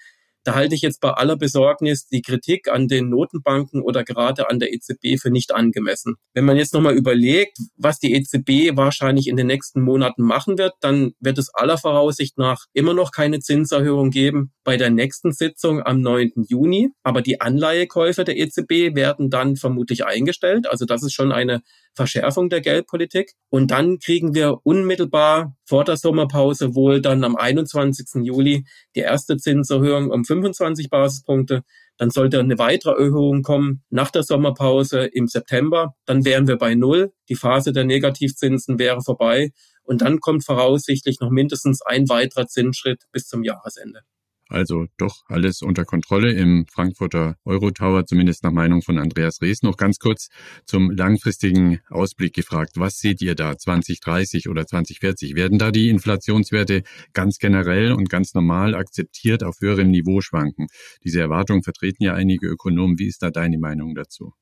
da 0.47 0.55
halte 0.55 0.77
ich 0.77 0.81
jetzt 0.81 1.01
bei 1.01 1.11
aller 1.11 1.37
Besorgnis 1.37 2.07
die 2.07 2.23
Kritik 2.23 2.69
an 2.69 2.87
den 2.87 3.09
Notenbanken 3.09 3.83
oder 3.83 4.05
gerade 4.05 4.49
an 4.49 4.61
der 4.61 4.73
EZB 4.73 5.21
für 5.21 5.31
nicht 5.31 5.53
angemessen. 5.53 6.15
Wenn 6.35 6.45
man 6.45 6.57
jetzt 6.57 6.73
nochmal 6.73 6.95
überlegt, 6.95 7.59
was 7.77 7.99
die 7.99 8.15
EZB 8.15 8.77
wahrscheinlich 8.77 9.27
in 9.27 9.37
den 9.37 9.49
nächsten 9.49 9.81
Monaten 9.81 10.23
machen 10.23 10.57
wird, 10.57 10.75
dann 10.81 11.15
wird 11.19 11.39
es 11.39 11.53
aller 11.53 11.79
Voraussicht 11.79 12.39
nach 12.39 12.67
immer 12.73 12.95
noch 12.95 13.11
keine 13.11 13.41
Zinserhöhung 13.41 14.11
geben 14.11 14.53
bei 14.63 14.77
der 14.77 14.91
nächsten 14.91 15.33
Sitzung 15.33 15.83
am 15.83 16.01
9. 16.01 16.45
Juni. 16.49 16.91
Aber 17.03 17.23
die 17.23 17.41
Anleihekäufe 17.41 18.23
der 18.23 18.37
EZB 18.37 18.95
werden 18.95 19.31
dann 19.31 19.57
vermutlich 19.57 20.05
eingestellt. 20.05 20.69
Also 20.69 20.85
das 20.85 21.03
ist 21.03 21.13
schon 21.13 21.33
eine 21.33 21.63
Verschärfung 21.97 22.49
der 22.49 22.61
Geldpolitik. 22.61 23.33
Und 23.49 23.71
dann 23.71 23.99
kriegen 23.99 24.35
wir 24.35 24.59
unmittelbar 24.63 25.57
vor 25.65 25.85
der 25.85 25.97
Sommerpause 25.97 26.75
wohl 26.75 27.01
dann 27.01 27.25
am 27.25 27.35
21. 27.35 28.25
Juli 28.25 28.65
die 28.95 29.01
erste 29.01 29.37
Zinserhöhung 29.39 30.11
um 30.11 30.25
25 30.25 30.91
Basispunkte. 30.91 31.63
Dann 31.97 32.11
sollte 32.11 32.39
eine 32.39 32.59
weitere 32.59 32.93
Erhöhung 32.93 33.43
kommen 33.43 33.83
nach 33.89 34.11
der 34.11 34.23
Sommerpause 34.23 35.07
im 35.07 35.27
September. 35.27 35.95
Dann 36.05 36.25
wären 36.25 36.47
wir 36.47 36.59
bei 36.59 36.75
Null. 36.75 37.13
Die 37.29 37.37
Phase 37.37 37.73
der 37.73 37.85
Negativzinsen 37.85 38.79
wäre 38.79 39.01
vorbei. 39.01 39.51
Und 39.83 40.03
dann 40.03 40.21
kommt 40.21 40.45
voraussichtlich 40.45 41.21
noch 41.21 41.31
mindestens 41.31 41.81
ein 41.83 42.09
weiterer 42.09 42.47
Zinsschritt 42.47 43.05
bis 43.13 43.27
zum 43.27 43.43
Jahresende. 43.43 44.01
Also 44.49 44.87
doch 44.97 45.25
alles 45.27 45.63
unter 45.63 45.85
Kontrolle 45.85 46.33
im 46.33 46.67
Frankfurter 46.71 47.37
Eurotower, 47.45 48.07
zumindest 48.07 48.45
nach 48.45 48.53
Meinung 48.53 48.83
von 48.83 48.99
Andreas 48.99 49.43
Rees. 49.43 49.63
Noch 49.63 49.77
ganz 49.77 49.99
kurz 49.99 50.29
zum 50.67 50.91
langfristigen 50.91 51.81
Ausblick 51.89 52.35
gefragt. 52.35 52.73
Was 52.77 52.99
seht 52.99 53.21
ihr 53.23 53.35
da 53.35 53.59
2030 53.59 54.49
oder 54.49 54.67
2040? 54.67 55.35
Werden 55.35 55.59
da 55.59 55.73
die 55.73 55.89
Inflationswerte 55.89 56.83
ganz 57.13 57.39
generell 57.39 57.93
und 57.93 58.09
ganz 58.09 58.35
normal 58.35 58.75
akzeptiert 58.75 59.43
auf 59.43 59.57
höherem 59.61 59.91
Niveau 59.91 60.21
schwanken? 60.21 60.69
Diese 61.03 61.21
Erwartung 61.21 61.65
vertreten 61.65 62.05
ja 62.05 62.15
einige 62.15 62.47
Ökonomen. 62.47 62.99
Wie 62.99 63.09
ist 63.09 63.23
da 63.23 63.31
deine 63.31 63.59
Meinung 63.59 63.95
dazu? 63.95 64.33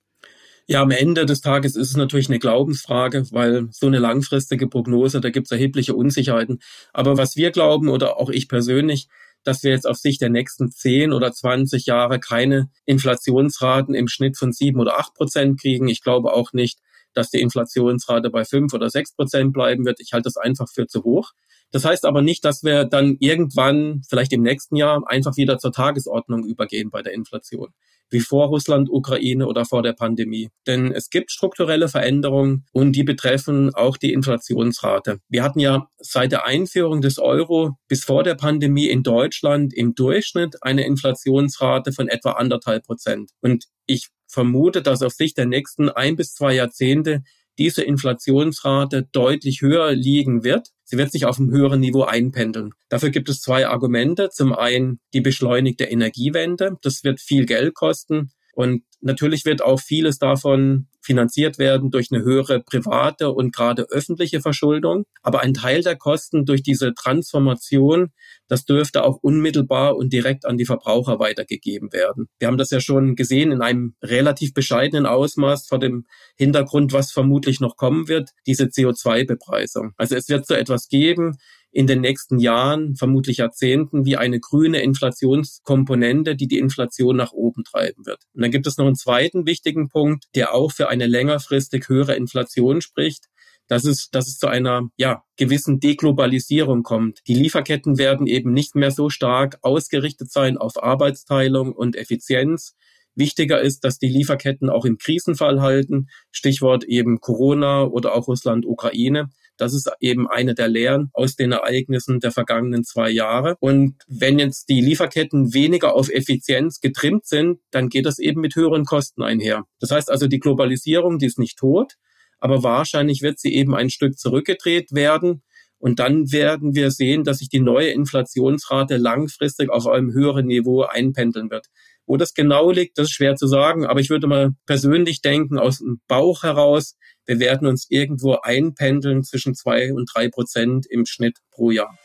Ja, 0.66 0.80
am 0.80 0.90
Ende 0.90 1.26
des 1.26 1.42
Tages 1.42 1.76
ist 1.76 1.90
es 1.90 1.96
natürlich 1.96 2.30
eine 2.30 2.38
Glaubensfrage, 2.38 3.26
weil 3.32 3.68
so 3.70 3.86
eine 3.86 3.98
langfristige 3.98 4.66
Prognose, 4.66 5.20
da 5.20 5.28
gibt 5.28 5.46
es 5.46 5.50
erhebliche 5.50 5.94
Unsicherheiten. 5.94 6.60
Aber 6.94 7.18
was 7.18 7.36
wir 7.36 7.50
glauben 7.50 7.88
oder 7.88 8.18
auch 8.18 8.30
ich 8.30 8.48
persönlich, 8.48 9.08
dass 9.44 9.62
wir 9.62 9.70
jetzt 9.70 9.86
auf 9.86 9.96
Sicht 9.96 10.20
der 10.20 10.30
nächsten 10.30 10.70
10 10.70 11.12
oder 11.12 11.32
20 11.32 11.86
Jahre 11.86 12.18
keine 12.18 12.70
Inflationsraten 12.86 13.94
im 13.94 14.08
Schnitt 14.08 14.36
von 14.36 14.52
7 14.52 14.80
oder 14.80 14.98
8 14.98 15.14
Prozent 15.14 15.60
kriegen. 15.60 15.88
Ich 15.88 16.02
glaube 16.02 16.32
auch 16.32 16.52
nicht, 16.52 16.80
dass 17.12 17.30
die 17.30 17.40
Inflationsrate 17.40 18.30
bei 18.30 18.44
5 18.44 18.72
oder 18.74 18.90
6 18.90 19.14
Prozent 19.14 19.52
bleiben 19.52 19.84
wird. 19.84 20.00
Ich 20.00 20.12
halte 20.12 20.24
das 20.24 20.36
einfach 20.36 20.68
für 20.68 20.86
zu 20.86 21.04
hoch. 21.04 21.32
Das 21.70 21.84
heißt 21.84 22.04
aber 22.04 22.22
nicht, 22.22 22.44
dass 22.44 22.62
wir 22.62 22.84
dann 22.84 23.16
irgendwann, 23.20 24.02
vielleicht 24.08 24.32
im 24.32 24.42
nächsten 24.42 24.76
Jahr, 24.76 25.02
einfach 25.06 25.36
wieder 25.36 25.58
zur 25.58 25.72
Tagesordnung 25.72 26.44
übergehen 26.44 26.90
bei 26.90 27.02
der 27.02 27.12
Inflation 27.12 27.72
wie 28.10 28.20
vor 28.20 28.48
Russland, 28.48 28.88
Ukraine 28.90 29.46
oder 29.46 29.64
vor 29.64 29.82
der 29.82 29.92
Pandemie. 29.92 30.50
Denn 30.66 30.92
es 30.92 31.10
gibt 31.10 31.30
strukturelle 31.30 31.88
Veränderungen 31.88 32.64
und 32.72 32.92
die 32.92 33.04
betreffen 33.04 33.74
auch 33.74 33.96
die 33.96 34.12
Inflationsrate. 34.12 35.20
Wir 35.28 35.42
hatten 35.42 35.60
ja 35.60 35.88
seit 35.98 36.32
der 36.32 36.46
Einführung 36.46 37.00
des 37.00 37.18
Euro 37.18 37.76
bis 37.88 38.04
vor 38.04 38.22
der 38.22 38.34
Pandemie 38.34 38.88
in 38.88 39.02
Deutschland 39.02 39.74
im 39.74 39.94
Durchschnitt 39.94 40.62
eine 40.62 40.86
Inflationsrate 40.86 41.92
von 41.92 42.08
etwa 42.08 42.32
anderthalb 42.32 42.84
Prozent. 42.84 43.30
Und 43.40 43.66
ich 43.86 44.08
vermute, 44.26 44.82
dass 44.82 45.02
auf 45.02 45.12
Sicht 45.12 45.38
der 45.38 45.46
nächsten 45.46 45.88
ein 45.88 46.16
bis 46.16 46.34
zwei 46.34 46.54
Jahrzehnte 46.54 47.22
diese 47.58 47.82
Inflationsrate 47.82 49.08
deutlich 49.12 49.60
höher 49.60 49.92
liegen 49.92 50.44
wird. 50.44 50.68
Sie 50.84 50.98
wird 50.98 51.12
sich 51.12 51.26
auf 51.26 51.38
einem 51.38 51.50
höheren 51.50 51.80
Niveau 51.80 52.02
einpendeln. 52.02 52.72
Dafür 52.88 53.10
gibt 53.10 53.28
es 53.28 53.40
zwei 53.40 53.66
Argumente. 53.66 54.30
Zum 54.30 54.52
einen 54.52 55.00
die 55.12 55.20
beschleunigte 55.20 55.84
Energiewende. 55.84 56.76
Das 56.82 57.04
wird 57.04 57.20
viel 57.20 57.46
Geld 57.46 57.74
kosten. 57.74 58.30
Und 58.54 58.82
natürlich 59.00 59.44
wird 59.44 59.62
auch 59.62 59.80
vieles 59.80 60.18
davon 60.18 60.88
finanziert 61.04 61.58
werden 61.58 61.90
durch 61.90 62.08
eine 62.10 62.22
höhere 62.22 62.60
private 62.60 63.30
und 63.30 63.54
gerade 63.54 63.86
öffentliche 63.90 64.40
Verschuldung. 64.40 65.04
Aber 65.22 65.40
ein 65.40 65.54
Teil 65.54 65.82
der 65.82 65.96
Kosten 65.96 66.44
durch 66.44 66.62
diese 66.62 66.94
Transformation, 66.94 68.10
das 68.48 68.64
dürfte 68.64 69.04
auch 69.04 69.18
unmittelbar 69.20 69.96
und 69.96 70.12
direkt 70.12 70.46
an 70.46 70.56
die 70.56 70.64
Verbraucher 70.64 71.18
weitergegeben 71.18 71.92
werden. 71.92 72.26
Wir 72.38 72.48
haben 72.48 72.58
das 72.58 72.70
ja 72.70 72.80
schon 72.80 73.14
gesehen 73.16 73.52
in 73.52 73.60
einem 73.60 73.94
relativ 74.02 74.54
bescheidenen 74.54 75.06
Ausmaß 75.06 75.66
vor 75.66 75.78
dem 75.78 76.06
Hintergrund, 76.36 76.92
was 76.92 77.12
vermutlich 77.12 77.60
noch 77.60 77.76
kommen 77.76 78.08
wird, 78.08 78.30
diese 78.46 78.64
CO2-Bepreisung. 78.64 79.92
Also 79.96 80.16
es 80.16 80.28
wird 80.28 80.46
so 80.46 80.54
etwas 80.54 80.88
geben, 80.88 81.36
in 81.74 81.88
den 81.88 82.00
nächsten 82.00 82.38
Jahren, 82.38 82.94
vermutlich 82.94 83.38
Jahrzehnten, 83.38 84.04
wie 84.04 84.16
eine 84.16 84.38
grüne 84.38 84.80
Inflationskomponente, 84.80 86.36
die 86.36 86.46
die 86.46 86.58
Inflation 86.58 87.16
nach 87.16 87.32
oben 87.32 87.64
treiben 87.64 88.06
wird. 88.06 88.20
Und 88.32 88.42
dann 88.42 88.52
gibt 88.52 88.68
es 88.68 88.78
noch 88.78 88.86
einen 88.86 88.94
zweiten 88.94 89.44
wichtigen 89.44 89.88
Punkt, 89.88 90.26
der 90.36 90.54
auch 90.54 90.70
für 90.70 90.88
eine 90.88 91.06
längerfristig 91.06 91.88
höhere 91.88 92.14
Inflation 92.14 92.80
spricht. 92.80 93.24
Das 93.66 93.84
ist, 93.84 94.14
dass 94.14 94.28
es 94.28 94.38
zu 94.38 94.46
einer 94.46 94.88
ja, 94.96 95.24
gewissen 95.36 95.80
Deglobalisierung 95.80 96.84
kommt. 96.84 97.20
Die 97.26 97.34
Lieferketten 97.34 97.98
werden 97.98 98.28
eben 98.28 98.52
nicht 98.52 98.76
mehr 98.76 98.92
so 98.92 99.10
stark 99.10 99.58
ausgerichtet 99.62 100.30
sein 100.30 100.56
auf 100.56 100.80
Arbeitsteilung 100.80 101.72
und 101.72 101.96
Effizienz. 101.96 102.76
Wichtiger 103.16 103.60
ist, 103.60 103.84
dass 103.84 103.98
die 103.98 104.08
Lieferketten 104.08 104.70
auch 104.70 104.84
im 104.84 104.98
Krisenfall 104.98 105.60
halten. 105.60 106.06
Stichwort 106.30 106.84
eben 106.84 107.18
Corona 107.20 107.84
oder 107.84 108.14
auch 108.14 108.28
Russland, 108.28 108.64
Ukraine. 108.64 109.30
Das 109.56 109.74
ist 109.74 109.90
eben 110.00 110.28
eine 110.28 110.54
der 110.54 110.68
Lehren 110.68 111.10
aus 111.12 111.36
den 111.36 111.52
Ereignissen 111.52 112.20
der 112.20 112.32
vergangenen 112.32 112.84
zwei 112.84 113.10
Jahre. 113.10 113.56
Und 113.60 113.96
wenn 114.08 114.38
jetzt 114.38 114.68
die 114.68 114.80
Lieferketten 114.80 115.54
weniger 115.54 115.94
auf 115.94 116.08
Effizienz 116.10 116.80
getrimmt 116.80 117.26
sind, 117.26 117.60
dann 117.70 117.88
geht 117.88 118.06
das 118.06 118.18
eben 118.18 118.40
mit 118.40 118.56
höheren 118.56 118.84
Kosten 118.84 119.22
einher. 119.22 119.64
Das 119.80 119.90
heißt 119.90 120.10
also, 120.10 120.26
die 120.26 120.40
Globalisierung, 120.40 121.18
die 121.18 121.26
ist 121.26 121.38
nicht 121.38 121.58
tot, 121.58 121.94
aber 122.40 122.62
wahrscheinlich 122.62 123.22
wird 123.22 123.38
sie 123.38 123.54
eben 123.54 123.74
ein 123.74 123.90
Stück 123.90 124.18
zurückgedreht 124.18 124.92
werden. 124.92 125.42
Und 125.78 125.98
dann 125.98 126.32
werden 126.32 126.74
wir 126.74 126.90
sehen, 126.90 127.24
dass 127.24 127.38
sich 127.38 127.50
die 127.50 127.60
neue 127.60 127.88
Inflationsrate 127.88 128.96
langfristig 128.96 129.70
auf 129.70 129.86
einem 129.86 130.12
höheren 130.12 130.46
Niveau 130.46 130.82
einpendeln 130.82 131.50
wird. 131.50 131.66
Wo 132.06 132.18
das 132.18 132.34
genau 132.34 132.70
liegt, 132.70 132.98
das 132.98 133.08
ist 133.08 133.14
schwer 133.14 133.34
zu 133.34 133.46
sagen, 133.46 133.86
aber 133.86 133.98
ich 133.98 134.10
würde 134.10 134.26
mal 134.26 134.50
persönlich 134.66 135.22
denken, 135.22 135.58
aus 135.58 135.78
dem 135.78 136.00
Bauch 136.06 136.42
heraus, 136.42 136.96
wir 137.24 137.38
werden 137.40 137.66
uns 137.66 137.86
irgendwo 137.88 138.36
einpendeln 138.42 139.22
zwischen 139.22 139.54
zwei 139.54 139.90
und 139.92 140.10
drei 140.14 140.28
Prozent 140.28 140.84
im 140.90 141.06
Schnitt 141.06 141.38
pro 141.50 141.70
Jahr. 141.70 141.98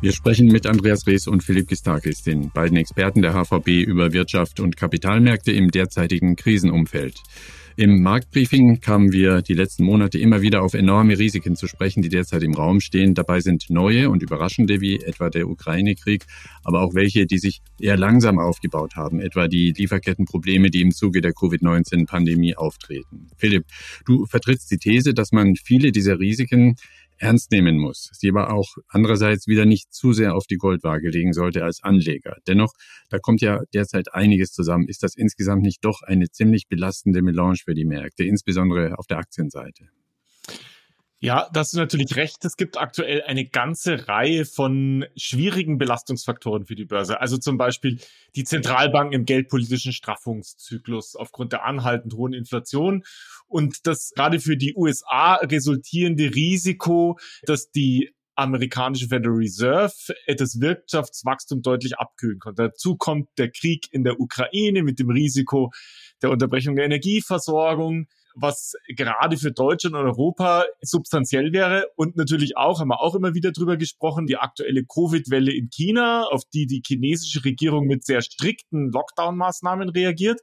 Wir 0.00 0.12
sprechen 0.12 0.46
mit 0.46 0.66
Andreas 0.66 1.04
Rees 1.08 1.26
und 1.26 1.42
Philipp 1.42 1.66
Gistakis, 1.66 2.22
den 2.22 2.52
beiden 2.52 2.76
Experten 2.76 3.22
der 3.22 3.32
HVB 3.32 3.82
über 3.82 4.12
Wirtschaft 4.12 4.60
und 4.60 4.76
Kapitalmärkte 4.76 5.50
im 5.50 5.72
derzeitigen 5.72 6.36
Krisenumfeld. 6.36 7.16
Im 7.78 8.00
Marktbriefing 8.00 8.80
kamen 8.80 9.12
wir 9.12 9.42
die 9.42 9.52
letzten 9.52 9.84
Monate 9.84 10.18
immer 10.18 10.40
wieder 10.40 10.62
auf 10.62 10.72
enorme 10.72 11.18
Risiken 11.18 11.56
zu 11.56 11.66
sprechen, 11.66 12.00
die 12.00 12.08
derzeit 12.08 12.42
im 12.42 12.54
Raum 12.54 12.80
stehen. 12.80 13.12
Dabei 13.12 13.40
sind 13.40 13.68
neue 13.68 14.08
und 14.08 14.22
überraschende, 14.22 14.80
wie 14.80 14.96
etwa 14.96 15.28
der 15.28 15.46
Ukraine-Krieg, 15.46 16.24
aber 16.64 16.80
auch 16.80 16.94
welche, 16.94 17.26
die 17.26 17.36
sich 17.36 17.60
eher 17.78 17.98
langsam 17.98 18.38
aufgebaut 18.38 18.96
haben, 18.96 19.20
etwa 19.20 19.46
die 19.46 19.74
Lieferkettenprobleme, 19.76 20.70
die 20.70 20.80
im 20.80 20.90
Zuge 20.90 21.20
der 21.20 21.34
Covid-19-Pandemie 21.34 22.56
auftreten. 22.56 23.28
Philipp, 23.36 23.66
du 24.06 24.24
vertrittst 24.24 24.70
die 24.70 24.78
These, 24.78 25.12
dass 25.12 25.32
man 25.32 25.54
viele 25.56 25.92
dieser 25.92 26.18
Risiken 26.18 26.76
ernst 27.18 27.50
nehmen 27.50 27.78
muss, 27.78 28.10
sie 28.12 28.28
aber 28.28 28.52
auch 28.52 28.68
andererseits 28.88 29.46
wieder 29.46 29.64
nicht 29.64 29.92
zu 29.92 30.12
sehr 30.12 30.34
auf 30.34 30.46
die 30.46 30.56
Goldwaage 30.56 31.08
legen 31.08 31.32
sollte 31.32 31.64
als 31.64 31.82
Anleger. 31.82 32.36
Dennoch, 32.46 32.72
da 33.08 33.18
kommt 33.18 33.40
ja 33.40 33.60
derzeit 33.74 34.12
einiges 34.14 34.52
zusammen. 34.52 34.88
Ist 34.88 35.02
das 35.02 35.14
insgesamt 35.14 35.62
nicht 35.62 35.84
doch 35.84 36.02
eine 36.02 36.30
ziemlich 36.30 36.68
belastende 36.68 37.22
Melange 37.22 37.58
für 37.64 37.74
die 37.74 37.84
Märkte, 37.84 38.24
insbesondere 38.24 38.98
auf 38.98 39.06
der 39.06 39.18
Aktienseite? 39.18 39.88
Ja, 41.18 41.48
das 41.52 41.68
ist 41.68 41.78
natürlich 41.78 42.14
recht. 42.16 42.44
Es 42.44 42.56
gibt 42.56 42.76
aktuell 42.76 43.22
eine 43.22 43.46
ganze 43.46 44.06
Reihe 44.06 44.44
von 44.44 45.06
schwierigen 45.16 45.78
Belastungsfaktoren 45.78 46.66
für 46.66 46.74
die 46.74 46.84
Börse. 46.84 47.20
Also 47.20 47.38
zum 47.38 47.56
Beispiel 47.56 47.98
die 48.34 48.44
Zentralbanken 48.44 49.14
im 49.14 49.24
geldpolitischen 49.24 49.94
Straffungszyklus 49.94 51.16
aufgrund 51.16 51.52
der 51.52 51.64
anhaltend 51.64 52.12
hohen 52.14 52.34
Inflation 52.34 53.02
und 53.46 53.86
das 53.86 54.12
gerade 54.14 54.40
für 54.40 54.58
die 54.58 54.74
USA 54.76 55.36
resultierende 55.36 56.34
Risiko, 56.34 57.18
dass 57.44 57.70
die 57.70 58.14
amerikanische 58.34 59.08
Federal 59.08 59.38
Reserve 59.38 59.94
das 60.36 60.60
Wirtschaftswachstum 60.60 61.62
deutlich 61.62 61.98
abkühlen 61.98 62.38
konnte. 62.38 62.64
Dazu 62.64 62.96
kommt 62.96 63.30
der 63.38 63.50
Krieg 63.50 63.88
in 63.90 64.04
der 64.04 64.20
Ukraine 64.20 64.82
mit 64.82 64.98
dem 64.98 65.08
Risiko 65.08 65.72
der 66.20 66.30
Unterbrechung 66.30 66.76
der 66.76 66.84
Energieversorgung, 66.84 68.06
was 68.36 68.74
gerade 68.88 69.38
für 69.38 69.50
Deutschland 69.50 69.96
und 69.96 70.04
Europa 70.04 70.64
substanziell 70.82 71.52
wäre. 71.52 71.86
Und 71.96 72.16
natürlich 72.16 72.56
auch, 72.56 72.80
haben 72.80 72.88
wir 72.88 73.00
auch 73.00 73.14
immer 73.14 73.34
wieder 73.34 73.50
drüber 73.50 73.76
gesprochen, 73.76 74.26
die 74.26 74.36
aktuelle 74.36 74.84
Covid-Welle 74.84 75.52
in 75.52 75.70
China, 75.70 76.24
auf 76.30 76.42
die 76.52 76.66
die 76.66 76.82
chinesische 76.86 77.44
Regierung 77.44 77.86
mit 77.86 78.04
sehr 78.04 78.20
strikten 78.20 78.90
Lockdown-Maßnahmen 78.92 79.88
reagiert 79.88 80.40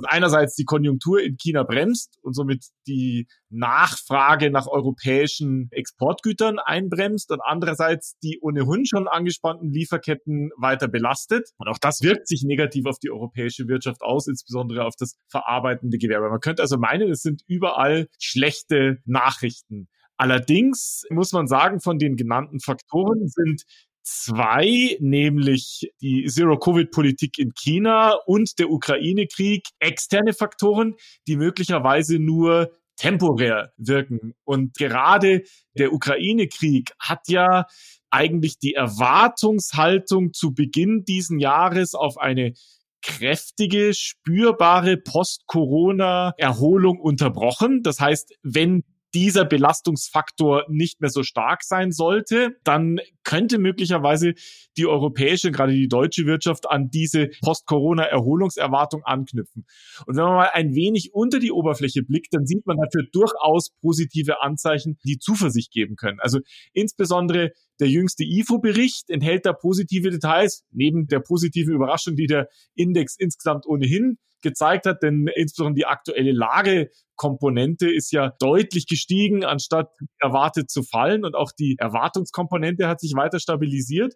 dass 0.00 0.10
einerseits 0.10 0.54
die 0.54 0.64
Konjunktur 0.64 1.20
in 1.20 1.36
China 1.36 1.62
bremst 1.62 2.18
und 2.22 2.34
somit 2.34 2.66
die 2.86 3.26
Nachfrage 3.50 4.50
nach 4.50 4.66
europäischen 4.66 5.68
Exportgütern 5.70 6.58
einbremst 6.58 7.30
und 7.30 7.40
andererseits 7.42 8.18
die 8.22 8.38
ohnehin 8.40 8.86
schon 8.86 9.08
angespannten 9.08 9.70
Lieferketten 9.70 10.50
weiter 10.56 10.88
belastet. 10.88 11.50
Und 11.58 11.68
auch 11.68 11.78
das 11.78 12.02
wirkt 12.02 12.28
sich 12.28 12.42
negativ 12.44 12.86
auf 12.86 12.98
die 12.98 13.10
europäische 13.10 13.68
Wirtschaft 13.68 14.02
aus, 14.02 14.26
insbesondere 14.26 14.84
auf 14.84 14.94
das 14.98 15.16
verarbeitende 15.28 15.98
Gewerbe. 15.98 16.30
Man 16.30 16.40
könnte 16.40 16.62
also 16.62 16.78
meinen, 16.78 17.10
es 17.10 17.22
sind 17.22 17.42
überall 17.46 18.08
schlechte 18.18 18.98
Nachrichten. 19.04 19.88
Allerdings 20.20 21.04
muss 21.10 21.30
man 21.30 21.46
sagen, 21.46 21.80
von 21.80 21.98
den 21.98 22.16
genannten 22.16 22.58
Faktoren 22.58 23.28
sind 23.28 23.62
zwei, 24.08 24.96
nämlich 25.00 25.92
die 26.00 26.24
Zero-Covid-Politik 26.24 27.38
in 27.38 27.52
China 27.54 28.14
und 28.26 28.58
der 28.58 28.70
Ukraine-Krieg, 28.70 29.68
externe 29.78 30.32
Faktoren, 30.32 30.94
die 31.26 31.36
möglicherweise 31.36 32.18
nur 32.18 32.72
temporär 32.96 33.72
wirken. 33.76 34.34
Und 34.44 34.76
gerade 34.76 35.42
der 35.74 35.92
Ukraine-Krieg 35.92 36.92
hat 36.98 37.28
ja 37.28 37.66
eigentlich 38.10 38.58
die 38.58 38.74
Erwartungshaltung 38.74 40.32
zu 40.32 40.54
Beginn 40.54 41.04
diesen 41.04 41.38
Jahres 41.38 41.94
auf 41.94 42.18
eine 42.18 42.54
kräftige, 43.02 43.92
spürbare 43.94 44.96
Post-Corona-Erholung 44.96 46.98
unterbrochen. 46.98 47.82
Das 47.82 48.00
heißt, 48.00 48.34
wenn 48.42 48.82
dieser 49.14 49.44
Belastungsfaktor 49.44 50.64
nicht 50.68 51.00
mehr 51.00 51.10
so 51.10 51.22
stark 51.22 51.62
sein 51.62 51.92
sollte, 51.92 52.56
dann 52.64 52.98
könnte 53.28 53.58
möglicherweise 53.58 54.32
die 54.78 54.86
europäische, 54.86 55.50
gerade 55.50 55.74
die 55.74 55.86
deutsche 55.86 56.24
Wirtschaft 56.24 56.70
an 56.70 56.88
diese 56.88 57.28
Post-Corona-Erholungserwartung 57.42 59.02
anknüpfen. 59.04 59.66
Und 60.06 60.16
wenn 60.16 60.24
man 60.24 60.34
mal 60.34 60.50
ein 60.54 60.74
wenig 60.74 61.10
unter 61.12 61.38
die 61.38 61.52
Oberfläche 61.52 62.02
blickt, 62.02 62.32
dann 62.32 62.46
sieht 62.46 62.64
man 62.64 62.78
dafür 62.78 63.06
durchaus 63.12 63.68
positive 63.82 64.40
Anzeichen, 64.40 64.98
die 65.04 65.18
Zuversicht 65.18 65.72
geben 65.72 65.96
können. 65.96 66.20
Also 66.20 66.38
insbesondere 66.72 67.52
der 67.80 67.88
jüngste 67.88 68.24
IFO-Bericht 68.24 69.10
enthält 69.10 69.44
da 69.44 69.52
positive 69.52 70.08
Details, 70.10 70.64
neben 70.70 71.06
der 71.06 71.20
positiven 71.20 71.74
Überraschung, 71.74 72.16
die 72.16 72.26
der 72.26 72.48
Index 72.74 73.14
insgesamt 73.18 73.66
ohnehin 73.66 74.16
gezeigt 74.42 74.86
hat, 74.86 75.02
denn 75.02 75.28
insbesondere 75.34 75.74
die 75.74 75.86
aktuelle 75.86 76.32
Lagekomponente 76.32 77.90
ist 77.90 78.12
ja 78.12 78.32
deutlich 78.38 78.86
gestiegen, 78.86 79.44
anstatt 79.44 79.90
erwartet 80.18 80.70
zu 80.70 80.82
fallen 80.82 81.24
und 81.24 81.34
auch 81.34 81.52
die 81.52 81.76
Erwartungskomponente 81.78 82.88
hat 82.88 83.00
sich 83.00 83.14
weiter 83.18 83.38
stabilisiert. 83.38 84.14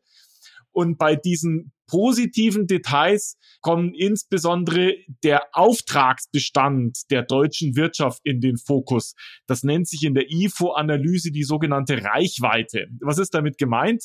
Und 0.73 0.97
bei 0.97 1.17
diesen 1.17 1.73
positiven 1.87 2.67
Details 2.67 3.37
kommen 3.61 3.93
insbesondere 3.95 4.95
der 5.23 5.43
Auftragsbestand 5.53 7.11
der 7.11 7.23
deutschen 7.23 7.77
Wirtschaft 7.77 8.21
in 8.25 8.41
den 8.41 8.57
Fokus. 8.57 9.15
Das 9.47 9.63
nennt 9.63 9.87
sich 9.87 10.03
in 10.05 10.15
der 10.15 10.31
IFO-Analyse 10.31 11.31
die 11.31 11.45
sogenannte 11.45 12.03
Reichweite. 12.03 12.87
Was 13.03 13.19
ist 13.19 13.35
damit 13.35 13.59
gemeint? 13.59 14.03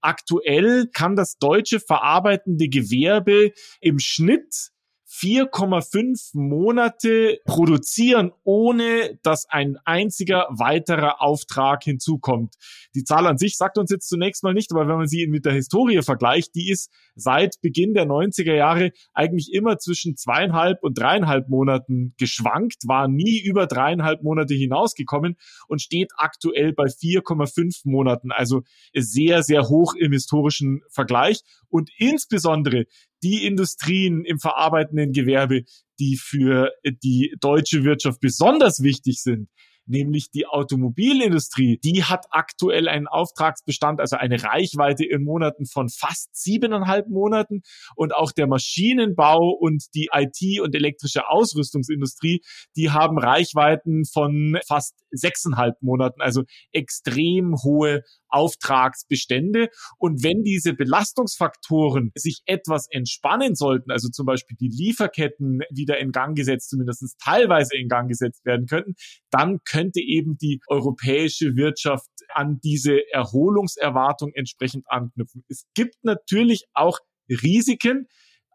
Aktuell 0.00 0.86
kann 0.92 1.16
das 1.16 1.36
deutsche 1.38 1.80
verarbeitende 1.80 2.68
Gewerbe 2.68 3.50
im 3.80 3.98
Schnitt 3.98 4.70
4,5 5.16 6.30
Monate 6.32 7.38
produzieren, 7.44 8.32
ohne 8.42 9.18
dass 9.22 9.46
ein 9.48 9.78
einziger 9.84 10.48
weiterer 10.50 11.22
Auftrag 11.22 11.84
hinzukommt. 11.84 12.54
Die 12.96 13.04
Zahl 13.04 13.26
an 13.26 13.38
sich 13.38 13.56
sagt 13.56 13.78
uns 13.78 13.90
jetzt 13.90 14.08
zunächst 14.08 14.42
mal 14.42 14.54
nicht, 14.54 14.72
aber 14.72 14.88
wenn 14.88 14.96
man 14.96 15.06
sie 15.06 15.28
mit 15.28 15.44
der 15.44 15.52
Historie 15.52 16.02
vergleicht, 16.02 16.54
die 16.56 16.68
ist 16.70 16.90
seit 17.14 17.60
Beginn 17.60 17.94
der 17.94 18.06
90er 18.06 18.54
Jahre 18.54 18.90
eigentlich 19.12 19.52
immer 19.52 19.78
zwischen 19.78 20.16
zweieinhalb 20.16 20.82
und 20.82 20.98
dreieinhalb 20.98 21.48
Monaten 21.48 22.14
geschwankt, 22.18 22.82
war 22.86 23.06
nie 23.06 23.38
über 23.38 23.66
dreieinhalb 23.66 24.22
Monate 24.22 24.54
hinausgekommen 24.54 25.36
und 25.68 25.80
steht 25.80 26.10
aktuell 26.16 26.72
bei 26.72 26.86
4,5 26.86 27.82
Monaten, 27.84 28.32
also 28.32 28.62
sehr, 28.94 29.44
sehr 29.44 29.68
hoch 29.68 29.94
im 29.94 30.12
historischen 30.12 30.82
Vergleich. 30.90 31.42
Und 31.68 31.90
insbesondere 31.98 32.86
die 33.24 33.46
Industrien 33.46 34.24
im 34.24 34.38
verarbeitenden 34.38 35.12
Gewerbe, 35.12 35.62
die 35.98 36.16
für 36.16 36.70
die 36.84 37.34
deutsche 37.40 37.82
Wirtschaft 37.82 38.20
besonders 38.20 38.82
wichtig 38.82 39.22
sind, 39.22 39.48
nämlich 39.86 40.30
die 40.30 40.46
Automobilindustrie, 40.46 41.78
die 41.82 42.04
hat 42.04 42.26
aktuell 42.30 42.88
einen 42.88 43.06
Auftragsbestand, 43.06 44.00
also 44.00 44.16
eine 44.16 44.42
Reichweite 44.42 45.04
in 45.04 45.24
Monaten 45.24 45.66
von 45.66 45.88
fast 45.88 46.34
siebeneinhalb 46.34 47.08
Monaten. 47.08 47.62
Und 47.96 48.14
auch 48.14 48.32
der 48.32 48.46
Maschinenbau 48.46 49.50
und 49.50 49.84
die 49.94 50.10
IT 50.12 50.60
und 50.60 50.74
elektrische 50.74 51.28
Ausrüstungsindustrie, 51.28 52.42
die 52.76 52.90
haben 52.90 53.18
Reichweiten 53.18 54.04
von 54.04 54.58
fast 54.66 54.94
sechseinhalb 55.10 55.80
Monaten, 55.82 56.20
also 56.20 56.42
extrem 56.72 57.54
hohe 57.62 58.02
Auftragsbestände. 58.34 59.68
Und 59.98 60.24
wenn 60.24 60.42
diese 60.42 60.74
Belastungsfaktoren 60.74 62.10
sich 62.16 62.42
etwas 62.46 62.88
entspannen 62.90 63.54
sollten, 63.54 63.90
also 63.90 64.08
zum 64.08 64.26
Beispiel 64.26 64.56
die 64.60 64.68
Lieferketten 64.68 65.60
wieder 65.70 65.98
in 65.98 66.10
Gang 66.10 66.36
gesetzt, 66.36 66.70
zumindest 66.70 67.16
teilweise 67.22 67.76
in 67.76 67.88
Gang 67.88 68.08
gesetzt 68.08 68.44
werden 68.44 68.66
könnten, 68.66 68.94
dann 69.30 69.60
könnte 69.64 70.00
eben 70.00 70.36
die 70.36 70.60
europäische 70.66 71.56
Wirtschaft 71.56 72.10
an 72.34 72.58
diese 72.62 73.00
Erholungserwartung 73.12 74.32
entsprechend 74.34 74.84
anknüpfen. 74.88 75.44
Es 75.48 75.64
gibt 75.74 75.96
natürlich 76.02 76.64
auch 76.74 76.98
Risiken. 77.28 78.08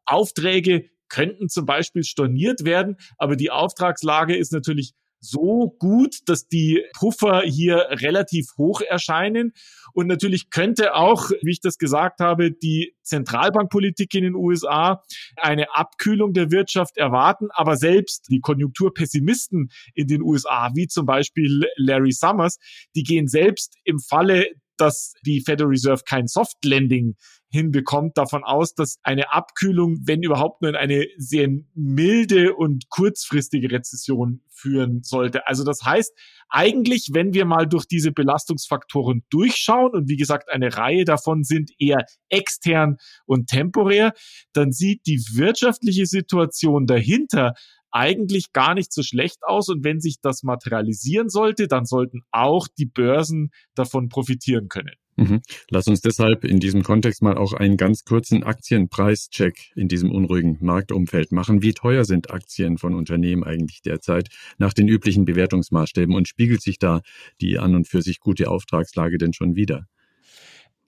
Aufträge 0.06 0.90
könnten 1.08 1.50
zum 1.50 1.66
Beispiel 1.66 2.04
storniert 2.04 2.66
werden, 2.66 2.98
aber 3.18 3.36
die 3.36 3.50
Auftragslage 3.50 4.36
ist 4.36 4.52
natürlich 4.52 4.94
so 5.20 5.76
gut, 5.80 6.18
dass 6.28 6.48
die 6.48 6.84
Puffer 6.98 7.42
hier 7.42 7.88
relativ 7.90 8.48
hoch 8.58 8.82
erscheinen. 8.82 9.54
Und 9.94 10.08
natürlich 10.08 10.50
könnte 10.50 10.96
auch, 10.96 11.32
wie 11.42 11.52
ich 11.52 11.62
das 11.62 11.78
gesagt 11.78 12.20
habe, 12.20 12.52
die 12.52 12.96
Zentralbankpolitik 13.04 14.14
in 14.14 14.24
den 14.24 14.36
USA 14.36 15.04
eine 15.36 15.76
Abkühlung 15.76 16.34
der 16.34 16.52
Wirtschaft 16.52 16.98
erwarten. 16.98 17.50
Aber 17.52 17.76
selbst 17.76 18.28
die 18.30 18.40
Konjunkturpessimisten 18.40 19.70
in 19.94 20.08
den 20.08 20.22
USA, 20.22 20.72
wie 20.74 20.88
zum 20.88 21.06
Beispiel 21.06 21.64
Larry 21.76 22.12
Summers, 22.12 22.58
die 22.96 23.04
gehen 23.04 23.28
selbst 23.28 23.76
im 23.84 24.00
Falle 24.00 24.48
dass 24.80 25.14
die 25.26 25.42
Federal 25.42 25.70
Reserve 25.70 26.04
kein 26.06 26.28
Soft 26.28 26.64
Landing 26.64 27.16
hinbekommt, 27.52 28.18
davon 28.18 28.44
aus, 28.44 28.76
dass 28.76 29.00
eine 29.02 29.34
Abkühlung, 29.34 30.00
wenn 30.04 30.22
überhaupt 30.22 30.62
nur 30.62 30.70
in 30.70 30.76
eine 30.76 31.08
sehr 31.18 31.50
milde 31.74 32.54
und 32.56 32.90
kurzfristige 32.90 33.72
Rezession 33.72 34.42
führen 34.50 35.02
sollte. 35.02 35.48
Also 35.48 35.64
das 35.64 35.84
heißt, 35.84 36.14
eigentlich, 36.50 37.10
wenn 37.14 37.34
wir 37.34 37.46
mal 37.46 37.68
durch 37.68 37.86
diese 37.86 38.12
Belastungsfaktoren 38.12 39.24
durchschauen, 39.30 39.94
und 39.94 40.10
wie 40.10 40.18
gesagt, 40.18 40.50
eine 40.50 40.76
Reihe 40.76 41.06
davon 41.06 41.44
sind 41.44 41.72
eher 41.80 42.06
extern 42.30 42.98
und 43.26 43.48
temporär, 43.48 44.14
dann 44.54 44.72
sieht 44.72 45.06
die 45.08 45.22
wirtschaftliche 45.34 46.06
Situation 46.06 46.86
dahinter 46.86 47.54
eigentlich 47.92 48.54
gar 48.54 48.74
nicht 48.74 48.94
so 48.94 49.04
schlecht 49.04 49.40
aus. 49.44 49.70
Und 49.70 49.84
wenn 49.84 50.00
sich 50.00 50.22
das 50.22 50.44
materialisieren 50.44 51.30
sollte, 51.30 51.68
dann 51.68 51.86
sollten 51.86 52.22
auch 52.32 52.68
die 52.68 52.86
Börsen 52.86 53.52
davon 53.76 54.10
profitieren 54.10 54.70
können. 54.70 54.96
Mhm. 55.20 55.42
Lass 55.70 55.88
uns 55.88 56.00
deshalb 56.00 56.46
in 56.46 56.60
diesem 56.60 56.82
Kontext 56.82 57.22
mal 57.22 57.38
auch 57.38 57.52
einen 57.54 57.76
ganz 57.76 58.06
kurzen 58.06 58.44
Aktienpreischeck 58.44 59.72
in 59.76 59.90
diesem 59.90 60.12
unruhigen 60.12 60.58
Marktumfeld 60.62 61.34
machen. 61.34 61.62
Wie 61.62 61.74
teuer 61.74 62.06
sind 62.06 62.32
Aktien 62.32 62.78
von 62.78 62.94
Unternehmen 62.94 63.44
eigentlich 63.44 63.82
derzeit 63.82 64.30
nach 64.58 64.74
den 64.74 64.88
üblichen 64.88 65.26
Bewertungsmaßstäben 65.26 66.16
und 66.16 66.30
spiegelt 66.30 66.62
sich 66.62 66.80
da 66.80 67.02
die 67.42 67.60
an 67.60 67.76
und 67.76 67.88
für 67.88 68.02
sich 68.02 68.22
gute 68.22 68.50
Auftragslage 68.50 69.18
denn 69.18 69.34
schon 69.34 69.56
wieder? 69.56 69.88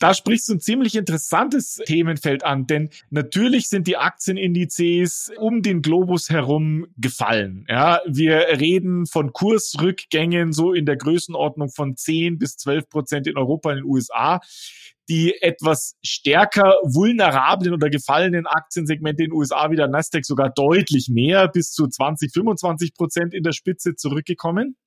Da 0.01 0.15
sprichst 0.15 0.49
du 0.49 0.53
ein 0.53 0.59
ziemlich 0.59 0.95
interessantes 0.95 1.75
Themenfeld 1.85 2.43
an, 2.43 2.65
denn 2.65 2.89
natürlich 3.11 3.69
sind 3.69 3.85
die 3.85 3.97
Aktienindizes 3.97 5.31
um 5.37 5.61
den 5.61 5.83
Globus 5.83 6.31
herum 6.31 6.87
gefallen. 6.97 7.65
Ja, 7.69 8.01
wir 8.07 8.47
reden 8.59 9.05
von 9.05 9.31
Kursrückgängen 9.31 10.53
so 10.53 10.73
in 10.73 10.87
der 10.87 10.97
Größenordnung 10.97 11.69
von 11.69 11.95
10 11.95 12.39
bis 12.39 12.57
12 12.57 12.89
Prozent 12.89 13.27
in 13.27 13.37
Europa 13.37 13.69
und 13.69 13.77
in 13.77 13.83
den 13.83 13.91
USA. 13.91 14.39
Die 15.07 15.39
etwas 15.39 15.97
stärker 16.03 16.77
vulnerablen 16.83 17.73
oder 17.73 17.89
gefallenen 17.89 18.47
Aktiensegmente 18.47 19.23
in 19.23 19.29
den 19.29 19.37
USA 19.37 19.69
wie 19.69 19.75
der 19.75 19.87
Nasdaq 19.87 20.25
sogar 20.25 20.49
deutlich 20.49 21.09
mehr, 21.09 21.47
bis 21.47 21.73
zu 21.73 21.87
20, 21.87 22.31
25 22.33 22.95
Prozent 22.95 23.33
in 23.35 23.43
der 23.43 23.51
Spitze 23.51 23.95
zurückgekommen. 23.95 24.77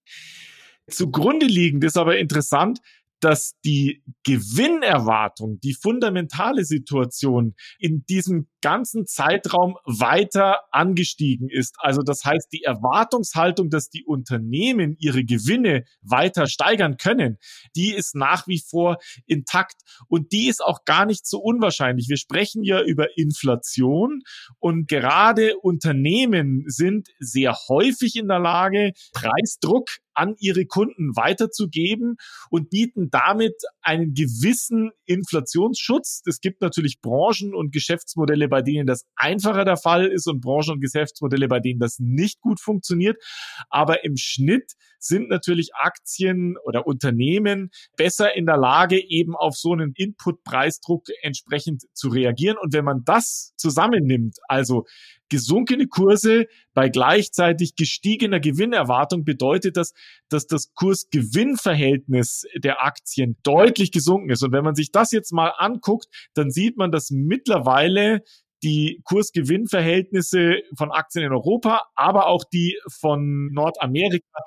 Zugrunde 0.89 1.47
liegend 1.47 1.85
ist 1.85 1.97
aber 1.97 2.19
interessant, 2.19 2.81
dass 3.21 3.55
die 3.65 4.03
Gewinnerwartung, 4.25 5.59
die 5.61 5.75
fundamentale 5.75 6.65
Situation 6.65 7.55
in 7.79 8.05
diesem 8.07 8.49
ganzen 8.61 9.07
Zeitraum 9.07 9.77
weiter 9.85 10.61
angestiegen 10.71 11.49
ist. 11.51 11.77
Also 11.79 12.03
das 12.03 12.25
heißt, 12.25 12.49
die 12.53 12.63
Erwartungshaltung, 12.63 13.69
dass 13.69 13.91
die 13.91 14.05
Unternehmen 14.05 14.97
ihre 14.99 15.25
Gewinne 15.25 15.85
weiter 16.01 16.47
steigern 16.47 16.97
können, 16.97 17.39
die 17.77 17.93
ist 17.93 18.15
nach 18.15 18.47
wie 18.47 18.63
vor 18.67 18.99
intakt 19.27 19.83
und 20.09 20.33
die 20.33 20.49
ist 20.49 20.63
auch 20.63 20.85
gar 20.85 21.05
nicht 21.05 21.27
so 21.27 21.41
unwahrscheinlich. 21.41 22.09
Wir 22.09 22.17
sprechen 22.17 22.63
ja 22.63 22.83
über 22.83 23.19
Inflation 23.19 24.23
und 24.59 24.89
gerade 24.89 25.59
Unternehmen 25.59 26.65
sind 26.67 27.09
sehr 27.19 27.55
häufig 27.69 28.17
in 28.17 28.29
der 28.29 28.41
Lage, 28.41 28.93
Preisdruck 29.13 29.89
an 30.15 30.35
ihre 30.39 30.67
Kunden 30.67 31.17
weiterzugeben 31.17 32.17
und 32.51 32.71
bieten 32.71 33.11
damit 33.11 33.55
einen 33.83 34.15
gewissen 34.15 34.91
Inflationsschutz. 35.07 36.23
Es 36.27 36.41
gibt 36.41 36.61
natürlich 36.61 37.01
Branchen 37.01 37.55
und 37.55 37.73
Geschäftsmodelle, 37.73 38.49
bei 38.49 38.63
denen 38.63 38.87
das 38.87 39.05
einfacher 39.17 39.65
der 39.65 39.77
Fall 39.77 40.07
ist 40.07 40.27
und 40.27 40.41
Branchen 40.41 40.75
und 40.75 40.81
Geschäftsmodelle, 40.81 41.49
bei 41.49 41.61
denen 41.61 41.81
das 41.81 41.99
nicht 41.99 42.41
gut 42.41 42.61
funktioniert. 42.61 43.23
Aber 43.69 44.05
im 44.05 44.17
Schnitt 44.17 44.73
sind 45.05 45.29
natürlich 45.29 45.75
Aktien 45.75 46.57
oder 46.65 46.87
Unternehmen 46.87 47.71
besser 47.97 48.35
in 48.35 48.47
der 48.47 48.57
Lage, 48.57 48.99
eben 48.99 49.37
auf 49.37 49.57
so 49.57 49.73
einen 49.73 49.93
Input-Preisdruck 49.95 51.07
entsprechend 51.23 51.85
zu 51.93 52.09
reagieren. 52.09 52.57
Und 52.61 52.73
wenn 52.73 52.85
man 52.85 53.05
das 53.05 53.53
zusammennimmt, 53.57 54.37
also 54.49 54.85
gesunkene 55.29 55.87
Kurse 55.87 56.47
bei 56.75 56.89
gleichzeitig 56.89 57.77
gestiegener 57.77 58.41
Gewinnerwartung 58.41 59.25
bedeutet 59.25 59.77
das, 59.77 59.93
dass 60.29 60.47
das 60.47 60.73
Kurs-Gewinn-Verhältnis 60.75 62.45
der 62.57 62.85
Aktien 62.85 63.37
deutlich 63.43 63.91
gesunken 63.91 64.31
ist. 64.31 64.43
Und 64.43 64.53
wenn 64.53 64.65
man 64.65 64.75
sich 64.75 64.93
das 64.93 65.13
jetzt 65.13 65.33
mal 65.33 65.53
anguckt, 65.57 66.07
dann 66.35 66.51
sieht 66.51 66.77
man, 66.77 66.91
dass 66.93 67.11
mittlerweile 67.11 68.23
die 68.65 69.03
Kursgewinnverhältnisse 69.05 70.63
von 70.77 70.91
Aktien 70.91 71.27
in 71.27 71.33
Europa, 71.33 71.83
aber 71.95 72.27
auch 72.27 72.45
die 72.45 72.79
von 72.89 73.51
Nordamerika 73.53 74.41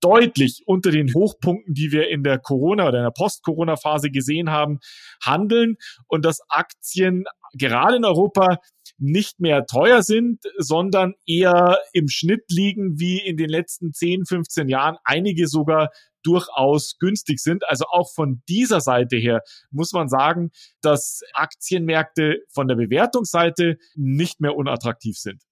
deutlich 0.00 0.62
unter 0.66 0.90
den 0.90 1.12
Hochpunkten, 1.12 1.74
die 1.74 1.92
wir 1.92 2.08
in 2.08 2.22
der 2.22 2.38
Corona 2.38 2.88
oder 2.88 2.98
in 2.98 3.04
der 3.04 3.10
Post-Corona-Phase 3.10 4.10
gesehen 4.10 4.50
haben, 4.50 4.80
handeln. 5.22 5.76
Und 6.08 6.24
dass 6.24 6.40
Aktien 6.48 7.24
gerade 7.52 7.96
in 7.96 8.04
Europa 8.04 8.58
nicht 8.98 9.40
mehr 9.40 9.66
teuer 9.66 10.02
sind, 10.02 10.40
sondern 10.58 11.14
eher 11.26 11.78
im 11.92 12.08
Schnitt 12.08 12.44
liegen 12.50 12.98
wie 12.98 13.18
in 13.18 13.36
den 13.36 13.48
letzten 13.48 13.92
10, 13.92 14.24
15 14.26 14.68
Jahren, 14.68 14.96
einige 15.04 15.48
sogar 15.48 15.90
durchaus 16.22 16.96
günstig 16.98 17.40
sind. 17.40 17.68
Also 17.68 17.84
auch 17.90 18.12
von 18.12 18.42
dieser 18.48 18.80
Seite 18.80 19.16
her 19.16 19.40
muss 19.70 19.92
man 19.92 20.08
sagen, 20.08 20.50
dass 20.80 21.20
Aktienmärkte 21.32 22.38
von 22.48 22.68
der 22.68 22.76
Bewertungsseite 22.76 23.76
nicht 23.94 24.40
mehr 24.40 24.56
unattraktiv 24.56 25.16
sind 25.16 25.42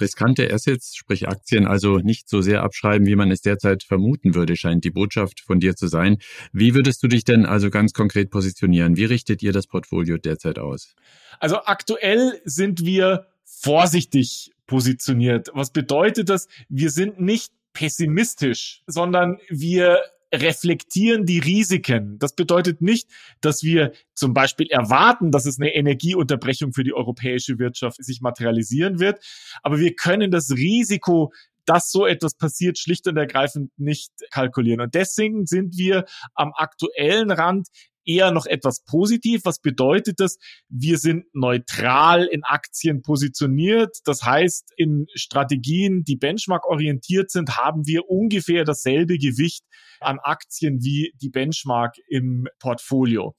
riskante 0.00 0.52
Assets, 0.52 0.94
sprich 0.94 1.28
Aktien, 1.28 1.66
also 1.66 1.98
nicht 1.98 2.28
so 2.28 2.40
sehr 2.40 2.62
abschreiben, 2.62 3.06
wie 3.06 3.16
man 3.16 3.30
es 3.30 3.40
derzeit 3.40 3.82
vermuten 3.82 4.34
würde, 4.34 4.56
scheint 4.56 4.84
die 4.84 4.90
Botschaft 4.90 5.40
von 5.40 5.60
dir 5.60 5.76
zu 5.76 5.86
sein. 5.86 6.18
Wie 6.52 6.74
würdest 6.74 7.02
du 7.02 7.08
dich 7.08 7.24
denn 7.24 7.46
also 7.46 7.70
ganz 7.70 7.92
konkret 7.92 8.30
positionieren? 8.30 8.96
Wie 8.96 9.04
richtet 9.04 9.42
ihr 9.42 9.52
das 9.52 9.66
Portfolio 9.66 10.18
derzeit 10.18 10.58
aus? 10.58 10.94
Also 11.40 11.56
aktuell 11.64 12.40
sind 12.44 12.84
wir 12.84 13.26
vorsichtig 13.44 14.52
positioniert. 14.66 15.50
Was 15.54 15.70
bedeutet 15.70 16.28
das? 16.28 16.48
Wir 16.68 16.90
sind 16.90 17.20
nicht 17.20 17.52
pessimistisch, 17.76 18.82
sondern 18.86 19.38
wir 19.50 20.00
reflektieren 20.34 21.26
die 21.26 21.38
Risiken. 21.38 22.18
Das 22.18 22.34
bedeutet 22.34 22.80
nicht, 22.80 23.08
dass 23.42 23.62
wir 23.62 23.92
zum 24.14 24.32
Beispiel 24.32 24.66
erwarten, 24.68 25.30
dass 25.30 25.44
es 25.44 25.60
eine 25.60 25.74
Energieunterbrechung 25.74 26.72
für 26.72 26.84
die 26.84 26.94
europäische 26.94 27.58
Wirtschaft 27.58 28.02
sich 28.02 28.22
materialisieren 28.22 28.98
wird, 28.98 29.20
aber 29.62 29.78
wir 29.78 29.94
können 29.94 30.30
das 30.30 30.50
Risiko 30.50 31.32
dass 31.68 31.90
so 31.90 32.06
etwas 32.06 32.36
passiert, 32.36 32.78
schlicht 32.78 33.08
und 33.08 33.16
ergreifend 33.16 33.72
nicht 33.76 34.12
kalkulieren. 34.30 34.80
Und 34.80 34.94
deswegen 34.94 35.46
sind 35.46 35.76
wir 35.76 36.04
am 36.34 36.52
aktuellen 36.54 37.32
Rand 37.32 37.66
eher 38.06 38.30
noch 38.30 38.46
etwas 38.46 38.82
positiv. 38.84 39.42
Was 39.44 39.60
bedeutet 39.60 40.20
das? 40.20 40.38
Wir 40.68 40.98
sind 40.98 41.26
neutral 41.34 42.24
in 42.24 42.42
Aktien 42.44 43.02
positioniert. 43.02 43.98
Das 44.04 44.22
heißt, 44.22 44.72
in 44.76 45.06
Strategien, 45.14 46.04
die 46.04 46.16
benchmark-orientiert 46.16 47.30
sind, 47.30 47.56
haben 47.56 47.86
wir 47.86 48.08
ungefähr 48.08 48.64
dasselbe 48.64 49.18
Gewicht 49.18 49.64
an 50.00 50.18
Aktien 50.22 50.82
wie 50.82 51.12
die 51.20 51.30
Benchmark 51.30 51.96
im 52.08 52.46
Portfolio. 52.58 53.34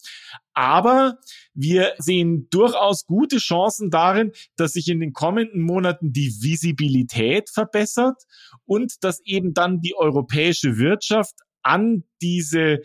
Aber 0.54 1.18
wir 1.54 1.94
sehen 2.00 2.48
durchaus 2.50 3.06
gute 3.06 3.38
Chancen 3.38 3.90
darin, 3.90 4.32
dass 4.56 4.74
sich 4.74 4.88
in 4.88 5.00
den 5.00 5.14
kommenden 5.14 5.62
Monaten 5.62 6.12
die 6.12 6.34
Visibilität 6.42 7.50
verbessert 7.50 8.24
und 8.66 9.04
dass 9.04 9.22
eben 9.24 9.54
dann 9.54 9.82
die 9.82 9.96
europäische 9.96 10.78
Wirtschaft 10.78 11.36
an 11.62 12.04
diese 12.22 12.80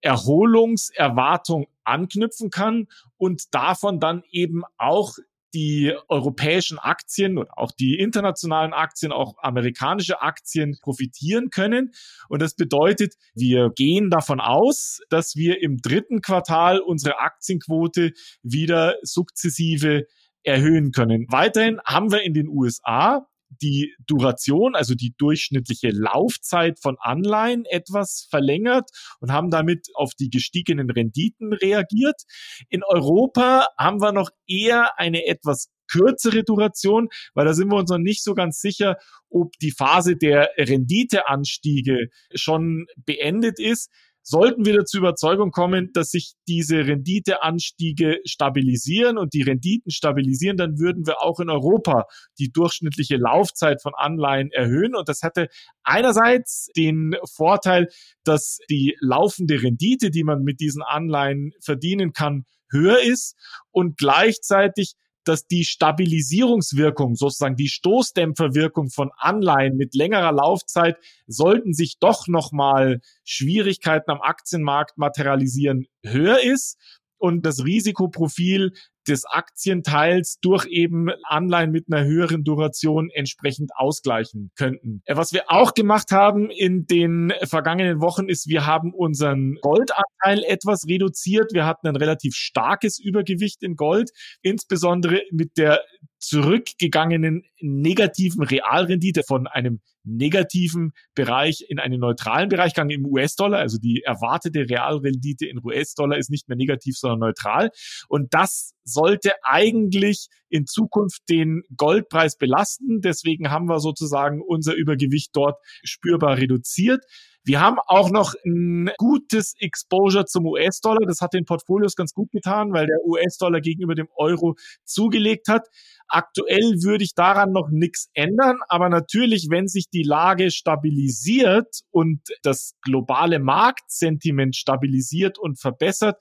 Erholungserwartung 0.00 1.66
anknüpfen 1.84 2.50
kann 2.50 2.86
und 3.16 3.54
davon 3.54 4.00
dann 4.00 4.22
eben 4.30 4.62
auch 4.76 5.14
die 5.54 5.94
europäischen 6.08 6.78
Aktien 6.78 7.38
und 7.38 7.50
auch 7.50 7.72
die 7.72 7.98
internationalen 7.98 8.72
Aktien, 8.72 9.12
auch 9.12 9.36
amerikanische 9.38 10.20
Aktien 10.20 10.78
profitieren 10.82 11.50
können. 11.50 11.92
Und 12.28 12.42
das 12.42 12.54
bedeutet, 12.54 13.14
wir 13.34 13.70
gehen 13.74 14.10
davon 14.10 14.40
aus, 14.40 15.00
dass 15.08 15.36
wir 15.36 15.62
im 15.62 15.78
dritten 15.78 16.20
Quartal 16.20 16.80
unsere 16.80 17.18
Aktienquote 17.18 18.12
wieder 18.42 18.96
sukzessive 19.02 20.06
erhöhen 20.42 20.92
können. 20.92 21.26
Weiterhin 21.30 21.80
haben 21.84 22.12
wir 22.12 22.22
in 22.22 22.34
den 22.34 22.48
USA 22.48 23.26
die 23.50 23.94
Duration, 24.06 24.74
also 24.74 24.94
die 24.94 25.14
durchschnittliche 25.16 25.90
Laufzeit 25.90 26.78
von 26.80 26.96
Anleihen 27.00 27.64
etwas 27.64 28.26
verlängert 28.30 28.90
und 29.20 29.32
haben 29.32 29.50
damit 29.50 29.88
auf 29.94 30.12
die 30.14 30.30
gestiegenen 30.30 30.90
Renditen 30.90 31.52
reagiert. 31.52 32.22
In 32.68 32.82
Europa 32.84 33.66
haben 33.78 34.00
wir 34.00 34.12
noch 34.12 34.30
eher 34.46 34.98
eine 34.98 35.26
etwas 35.26 35.68
kürzere 35.90 36.44
Duration, 36.44 37.08
weil 37.34 37.46
da 37.46 37.54
sind 37.54 37.68
wir 37.68 37.76
uns 37.76 37.90
noch 37.90 37.98
nicht 37.98 38.22
so 38.22 38.34
ganz 38.34 38.60
sicher, 38.60 38.96
ob 39.30 39.52
die 39.60 39.72
Phase 39.72 40.16
der 40.16 40.50
Renditeanstiege 40.56 42.08
schon 42.34 42.86
beendet 42.96 43.58
ist. 43.58 43.90
Sollten 44.30 44.66
wir 44.66 44.74
dazu 44.76 44.98
Überzeugung 44.98 45.52
kommen, 45.52 45.90
dass 45.94 46.10
sich 46.10 46.34
diese 46.46 46.86
Renditeanstiege 46.86 48.20
stabilisieren 48.26 49.16
und 49.16 49.32
die 49.32 49.40
Renditen 49.40 49.90
stabilisieren, 49.90 50.58
dann 50.58 50.78
würden 50.78 51.06
wir 51.06 51.22
auch 51.22 51.40
in 51.40 51.48
Europa 51.48 52.04
die 52.38 52.52
durchschnittliche 52.52 53.16
Laufzeit 53.16 53.80
von 53.80 53.94
Anleihen 53.96 54.50
erhöhen. 54.52 54.94
Und 54.94 55.08
das 55.08 55.22
hätte 55.22 55.48
einerseits 55.82 56.68
den 56.76 57.16
Vorteil, 57.24 57.88
dass 58.22 58.58
die 58.68 58.98
laufende 59.00 59.62
Rendite, 59.62 60.10
die 60.10 60.24
man 60.24 60.42
mit 60.42 60.60
diesen 60.60 60.82
Anleihen 60.82 61.52
verdienen 61.62 62.12
kann, 62.12 62.44
höher 62.70 63.00
ist 63.00 63.34
und 63.70 63.96
gleichzeitig 63.96 64.92
dass 65.28 65.46
die 65.46 65.64
Stabilisierungswirkung, 65.64 67.14
sozusagen 67.14 67.56
die 67.56 67.68
Stoßdämpferwirkung 67.68 68.90
von 68.90 69.10
Anleihen 69.16 69.76
mit 69.76 69.94
längerer 69.94 70.32
Laufzeit, 70.32 70.96
sollten 71.26 71.74
sich 71.74 71.98
doch 72.00 72.26
nochmal 72.26 73.00
Schwierigkeiten 73.24 74.10
am 74.10 74.20
Aktienmarkt 74.20 74.98
materialisieren, 74.98 75.86
höher 76.02 76.40
ist 76.42 76.78
und 77.18 77.44
das 77.44 77.64
Risikoprofil 77.64 78.72
des 79.08 79.24
Aktienteils 79.24 80.38
durch 80.40 80.66
eben 80.66 81.08
Anleihen 81.24 81.70
mit 81.70 81.86
einer 81.90 82.04
höheren 82.04 82.44
Duration 82.44 83.10
entsprechend 83.10 83.70
ausgleichen 83.74 84.50
könnten. 84.56 85.02
Äh, 85.06 85.16
was 85.16 85.32
wir 85.32 85.50
auch 85.50 85.74
gemacht 85.74 86.12
haben 86.12 86.50
in 86.50 86.86
den 86.86 87.32
vergangenen 87.44 88.00
Wochen 88.00 88.28
ist, 88.28 88.48
wir 88.48 88.66
haben 88.66 88.92
unseren 88.92 89.56
Goldanteil 89.62 90.44
etwas 90.46 90.86
reduziert. 90.86 91.52
Wir 91.52 91.66
hatten 91.66 91.88
ein 91.88 91.96
relativ 91.96 92.34
starkes 92.34 92.98
Übergewicht 92.98 93.62
in 93.62 93.76
Gold, 93.76 94.10
insbesondere 94.42 95.22
mit 95.30 95.56
der 95.56 95.80
zurückgegangenen 96.18 97.44
negativen 97.60 98.42
Realrendite 98.42 99.22
von 99.22 99.46
einem 99.46 99.80
negativen 100.04 100.92
Bereich 101.14 101.64
in 101.68 101.78
einen 101.78 102.00
neutralen 102.00 102.48
Bereich 102.48 102.74
gegangen 102.74 102.90
im 102.90 103.06
US-Dollar. 103.06 103.58
Also 103.58 103.78
die 103.78 104.02
erwartete 104.04 104.68
Realrendite 104.68 105.46
in 105.46 105.60
US-Dollar 105.62 106.16
ist 106.16 106.30
nicht 106.30 106.48
mehr 106.48 106.56
negativ, 106.56 106.96
sondern 106.96 107.20
neutral. 107.20 107.70
Und 108.08 108.34
das 108.34 108.72
sollte 108.84 109.32
eigentlich 109.42 110.28
in 110.48 110.66
Zukunft 110.66 111.22
den 111.28 111.62
Goldpreis 111.76 112.36
belasten. 112.36 113.00
Deswegen 113.00 113.50
haben 113.50 113.66
wir 113.66 113.80
sozusagen 113.80 114.40
unser 114.40 114.74
Übergewicht 114.74 115.30
dort 115.34 115.56
spürbar 115.84 116.38
reduziert. 116.38 117.04
Wir 117.44 117.60
haben 117.60 117.78
auch 117.86 118.10
noch 118.10 118.34
ein 118.44 118.90
gutes 118.98 119.54
Exposure 119.58 120.26
zum 120.26 120.46
US-Dollar. 120.46 121.06
Das 121.06 121.20
hat 121.20 121.32
den 121.32 121.44
Portfolios 121.44 121.96
ganz 121.96 122.12
gut 122.12 122.30
getan, 122.30 122.72
weil 122.72 122.86
der 122.86 122.98
US-Dollar 123.04 123.60
gegenüber 123.60 123.94
dem 123.94 124.08
Euro 124.16 124.54
zugelegt 124.84 125.48
hat. 125.48 125.66
Aktuell 126.08 126.82
würde 126.82 127.04
ich 127.04 127.14
daran 127.14 127.52
noch 127.52 127.68
nichts 127.70 128.10
ändern, 128.14 128.58
aber 128.68 128.88
natürlich, 128.88 129.48
wenn 129.50 129.68
sich 129.68 129.88
die 129.92 130.02
Lage 130.02 130.50
stabilisiert 130.50 131.80
und 131.90 132.20
das 132.42 132.74
globale 132.82 133.38
Marktsentiment 133.38 134.56
stabilisiert 134.56 135.38
und 135.38 135.60
verbessert, 135.60 136.16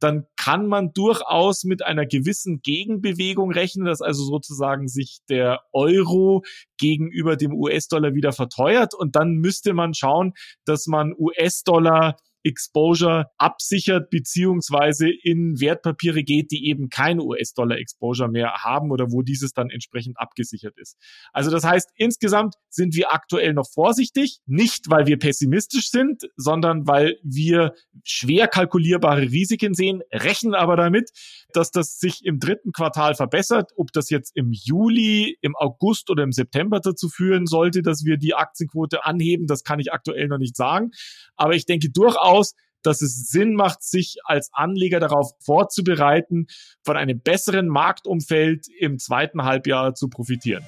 dann 0.00 0.26
kann 0.42 0.66
man 0.66 0.92
durchaus 0.92 1.62
mit 1.62 1.84
einer 1.84 2.04
gewissen 2.04 2.62
Gegenbewegung 2.62 3.52
rechnen, 3.52 3.86
dass 3.86 4.00
also 4.00 4.24
sozusagen 4.24 4.88
sich 4.88 5.20
der 5.28 5.60
Euro 5.72 6.42
gegenüber 6.78 7.36
dem 7.36 7.54
US-Dollar 7.54 8.14
wieder 8.14 8.32
verteuert. 8.32 8.92
Und 8.92 9.14
dann 9.14 9.34
müsste 9.34 9.72
man 9.72 9.94
schauen, 9.94 10.32
dass 10.64 10.86
man 10.88 11.14
US-Dollar 11.16 12.16
Exposure 12.44 13.26
absichert 13.38 14.10
beziehungsweise 14.10 15.08
in 15.10 15.60
Wertpapiere 15.60 16.22
geht, 16.22 16.50
die 16.50 16.66
eben 16.68 16.88
kein 16.88 17.20
US-Dollar-Exposure 17.20 18.28
mehr 18.28 18.62
haben 18.62 18.90
oder 18.90 19.10
wo 19.10 19.22
dieses 19.22 19.52
dann 19.52 19.70
entsprechend 19.70 20.18
abgesichert 20.18 20.76
ist. 20.78 20.96
Also 21.32 21.50
das 21.50 21.64
heißt, 21.64 21.90
insgesamt 21.96 22.54
sind 22.68 22.94
wir 22.94 23.12
aktuell 23.12 23.54
noch 23.54 23.68
vorsichtig, 23.72 24.40
nicht 24.46 24.90
weil 24.90 25.06
wir 25.06 25.18
pessimistisch 25.18 25.90
sind, 25.90 26.22
sondern 26.36 26.86
weil 26.86 27.18
wir 27.22 27.74
schwer 28.04 28.48
kalkulierbare 28.48 29.22
Risiken 29.22 29.74
sehen, 29.74 30.02
rechnen 30.12 30.54
aber 30.54 30.76
damit, 30.76 31.10
dass 31.52 31.70
das 31.70 31.98
sich 31.98 32.24
im 32.24 32.38
dritten 32.38 32.72
Quartal 32.72 33.14
verbessert. 33.14 33.70
Ob 33.76 33.92
das 33.92 34.10
jetzt 34.10 34.36
im 34.36 34.50
Juli, 34.52 35.36
im 35.40 35.54
August 35.56 36.10
oder 36.10 36.22
im 36.22 36.32
September 36.32 36.80
dazu 36.80 37.08
führen 37.08 37.46
sollte, 37.46 37.82
dass 37.82 38.04
wir 38.04 38.16
die 38.16 38.34
Aktienquote 38.34 39.04
anheben, 39.04 39.46
das 39.46 39.62
kann 39.62 39.80
ich 39.80 39.92
aktuell 39.92 40.28
noch 40.28 40.38
nicht 40.38 40.56
sagen. 40.56 40.90
Aber 41.36 41.54
ich 41.54 41.66
denke 41.66 41.90
durchaus, 41.90 42.31
aus, 42.32 42.54
dass 42.82 43.00
es 43.00 43.28
Sinn 43.28 43.54
macht, 43.54 43.82
sich 43.82 44.16
als 44.24 44.50
Anleger 44.52 44.98
darauf 44.98 45.32
vorzubereiten, 45.44 46.46
von 46.84 46.96
einem 46.96 47.20
besseren 47.20 47.68
Marktumfeld 47.68 48.66
im 48.78 48.98
zweiten 48.98 49.44
Halbjahr 49.44 49.94
zu 49.94 50.08
profitieren. 50.08 50.64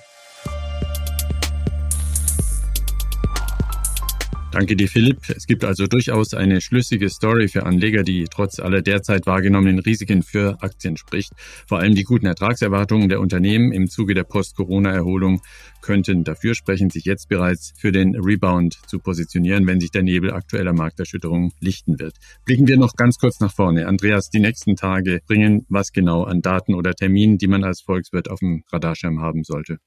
Danke 4.55 4.77
dir, 4.77 4.87
Philipp. 4.87 5.19
Es 5.31 5.49
gibt 5.49 5.65
also 5.65 5.89
durchaus 5.89 6.33
eine 6.33 6.61
schlüssige 6.61 7.11
Story 7.11 7.49
für 7.49 7.67
Anleger, 7.67 8.05
die 8.05 8.27
trotz 8.31 8.61
aller 8.61 8.83
derzeit 8.83 9.27
wahrgenommenen 9.27 9.81
Risiken 9.81 10.23
für 10.23 10.63
Aktien 10.63 10.97
spricht. 10.97 11.33
Vor 11.67 11.81
allem 11.81 11.97
die 11.97 12.05
guten 12.05 12.27
Ertragserwartungen 12.27 13.09
der 13.09 13.19
Unternehmen 13.19 13.73
im 13.73 13.89
Zuge 13.89 14.15
der 14.15 14.23
Post-Corona-Erholung 14.23 15.43
könnten 15.83 16.23
dafür 16.23 16.55
sprechen, 16.55 16.89
sich 16.89 17.05
jetzt 17.05 17.29
bereits 17.29 17.73
für 17.77 17.91
den 17.91 18.15
Rebound 18.15 18.79
zu 18.87 19.01
positionieren, 19.01 19.67
wenn 19.67 19.81
sich 19.81 19.91
der 19.91 20.05
Nebel 20.05 20.31
aktueller 20.33 20.73
Markterschütterungen 20.73 21.51
lichten 21.59 21.99
wird. 21.99 22.15
Blicken 22.45 22.69
wir 22.69 22.77
noch 22.77 22.95
ganz 22.95 23.19
kurz 23.19 23.41
nach 23.41 23.53
vorne. 23.53 23.89
Andreas, 23.89 24.31
die 24.31 24.39
nächsten 24.39 24.77
Tage 24.77 25.19
bringen 25.27 25.67
was 25.69 25.91
genau 25.91 26.23
an 26.23 26.43
Daten 26.43 26.75
oder 26.75 26.95
Terminen, 26.95 27.39
die 27.39 27.49
man 27.49 27.65
als 27.65 27.83
Volkswirt 27.83 28.31
auf 28.31 28.39
dem 28.39 28.63
Radarschirm 28.73 29.21
haben 29.21 29.43
sollte? 29.43 29.79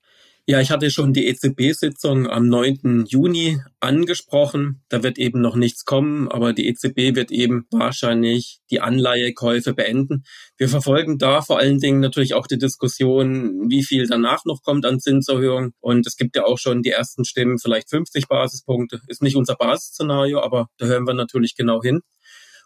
Ja, 0.49 0.61
ich 0.61 0.71
hatte 0.71 0.89
schon 0.91 1.11
die 1.11 1.27
EZB-Sitzung 1.27 2.25
am 2.29 2.47
9. 2.47 3.03
Juni 3.09 3.59
angesprochen. 3.81 4.81
Da 4.87 5.03
wird 5.03 5.17
eben 5.17 5.41
noch 5.41 5.57
nichts 5.57 5.83
kommen, 5.83 6.29
aber 6.29 6.53
die 6.53 6.69
EZB 6.69 7.15
wird 7.17 7.31
eben 7.31 7.65
wahrscheinlich 7.69 8.61
die 8.71 8.79
Anleihekäufe 8.79 9.73
beenden. 9.73 10.23
Wir 10.55 10.69
verfolgen 10.69 11.17
da 11.17 11.41
vor 11.41 11.59
allen 11.59 11.79
Dingen 11.79 11.99
natürlich 11.99 12.33
auch 12.33 12.47
die 12.47 12.57
Diskussion, 12.57 13.69
wie 13.69 13.83
viel 13.83 14.07
danach 14.07 14.45
noch 14.45 14.61
kommt 14.63 14.85
an 14.85 15.01
Zinserhöhung. 15.01 15.73
Und 15.81 16.07
es 16.07 16.15
gibt 16.15 16.37
ja 16.37 16.45
auch 16.45 16.57
schon 16.57 16.81
die 16.81 16.91
ersten 16.91 17.25
Stimmen, 17.25 17.59
vielleicht 17.59 17.89
50 17.89 18.29
Basispunkte. 18.29 19.01
Ist 19.07 19.21
nicht 19.21 19.35
unser 19.35 19.55
Basisszenario, 19.55 20.39
aber 20.39 20.69
da 20.77 20.85
hören 20.85 21.05
wir 21.05 21.13
natürlich 21.13 21.55
genau 21.57 21.83
hin. 21.83 21.99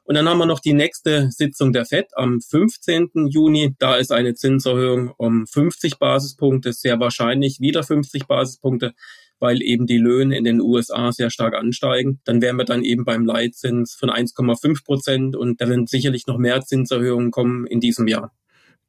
Und 0.04 0.16
dann 0.16 0.28
haben 0.28 0.40
wir 0.40 0.46
noch 0.46 0.60
die 0.60 0.74
nächste 0.74 1.30
Sitzung 1.32 1.74
der 1.74 1.86
FED 1.86 2.08
am 2.16 2.42
15. 2.42 3.28
Juni. 3.30 3.76
Da 3.78 3.96
ist 3.96 4.12
eine 4.12 4.34
Zinserhöhung 4.34 5.14
um 5.18 5.46
50 5.48 6.00
Basispunkte, 6.00 6.74
sehr 6.74 7.00
wahrscheinlich 7.00 7.60
wieder 7.60 7.84
50 7.84 8.26
Basispunkte, 8.26 8.94
weil 9.40 9.62
eben 9.62 9.86
die 9.86 10.00
Löhne 10.00 10.38
in 10.38 10.44
den 10.44 10.60
USA 10.60 11.12
sehr 11.12 11.30
stark 11.30 11.54
ansteigen. 11.54 12.20
Dann 12.26 12.42
wären 12.42 12.58
wir 12.58 12.66
dann 12.66 12.84
eben 12.84 13.06
beim 13.06 13.26
Leitzins 13.26 13.94
von 13.94 14.10
1,5 14.10 14.84
Prozent 14.84 15.36
und 15.36 15.62
da 15.62 15.70
werden 15.70 15.88
sicherlich 15.88 16.26
noch 16.28 16.38
mehr 16.38 16.62
Zinserhöhungen 16.62 17.32
kommen 17.32 17.68
in 17.68 17.80
diesem 17.80 18.08
Jahr. 18.08 18.34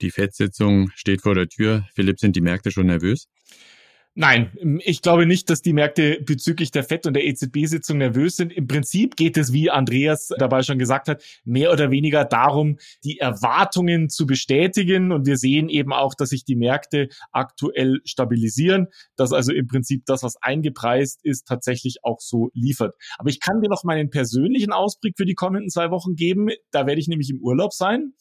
Die 0.01 0.11
FED-Sitzung 0.11 0.91
steht 0.95 1.23
vor 1.23 1.35
der 1.35 1.49
Tür. 1.49 1.87
Philipp, 1.95 2.19
sind 2.19 2.35
die 2.35 2.41
Märkte 2.41 2.71
schon 2.71 2.87
nervös? 2.87 3.29
Nein, 4.15 4.53
ich 4.85 5.01
glaube 5.01 5.25
nicht, 5.25 5.49
dass 5.49 5.63
die 5.63 5.73
Märkte 5.73 6.21
bezüglich 6.21 6.71
der 6.71 6.85
FED 6.85 7.07
und 7.07 7.15
der 7.15 7.25
EZB-Sitzung 7.25 7.97
nervös 7.97 8.37
sind. 8.37 8.53
Im 8.53 8.67
Prinzip 8.67 9.17
geht 9.17 9.39
es, 9.39 9.55
wie 9.55 9.71
Andreas 9.71 10.29
dabei 10.39 10.63
schon 10.63 10.79
gesagt 10.79 11.09
hat, 11.09 11.23
mehr 11.47 11.73
oder 11.73 11.91
weniger 11.91 12.27
darum, 12.27 12.77
die 13.05 13.21
Erwartungen 13.21 14.11
zu 14.11 14.27
bestätigen. 14.27 15.13
Und 15.13 15.25
wir 15.25 15.39
sehen 15.39 15.71
eben 15.71 15.95
auch, 15.95 16.15
dass 16.15 16.29
sich 16.29 16.45
die 16.45 16.57
Märkte 16.57 17.09
aktuell 17.31 18.01
stabilisieren, 18.05 18.89
dass 19.17 19.33
also 19.33 19.51
im 19.51 19.67
Prinzip 19.67 20.05
das, 20.05 20.23
was 20.23 20.37
eingepreist 20.43 21.25
ist, 21.25 21.47
tatsächlich 21.47 22.05
auch 22.05 22.21
so 22.21 22.51
liefert. 22.53 22.95
Aber 23.17 23.31
ich 23.31 23.41
kann 23.41 23.63
dir 23.63 23.71
noch 23.71 23.83
meinen 23.83 24.11
persönlichen 24.11 24.73
Ausblick 24.73 25.15
für 25.17 25.25
die 25.25 25.35
kommenden 25.35 25.71
zwei 25.71 25.91
Wochen 25.91 26.17
geben. 26.17 26.51
Da 26.71 26.87
werde 26.87 27.01
ich 27.01 27.09
nämlich 27.09 27.31
im 27.31 27.41
Urlaub 27.41 27.73
sein. 27.73 28.13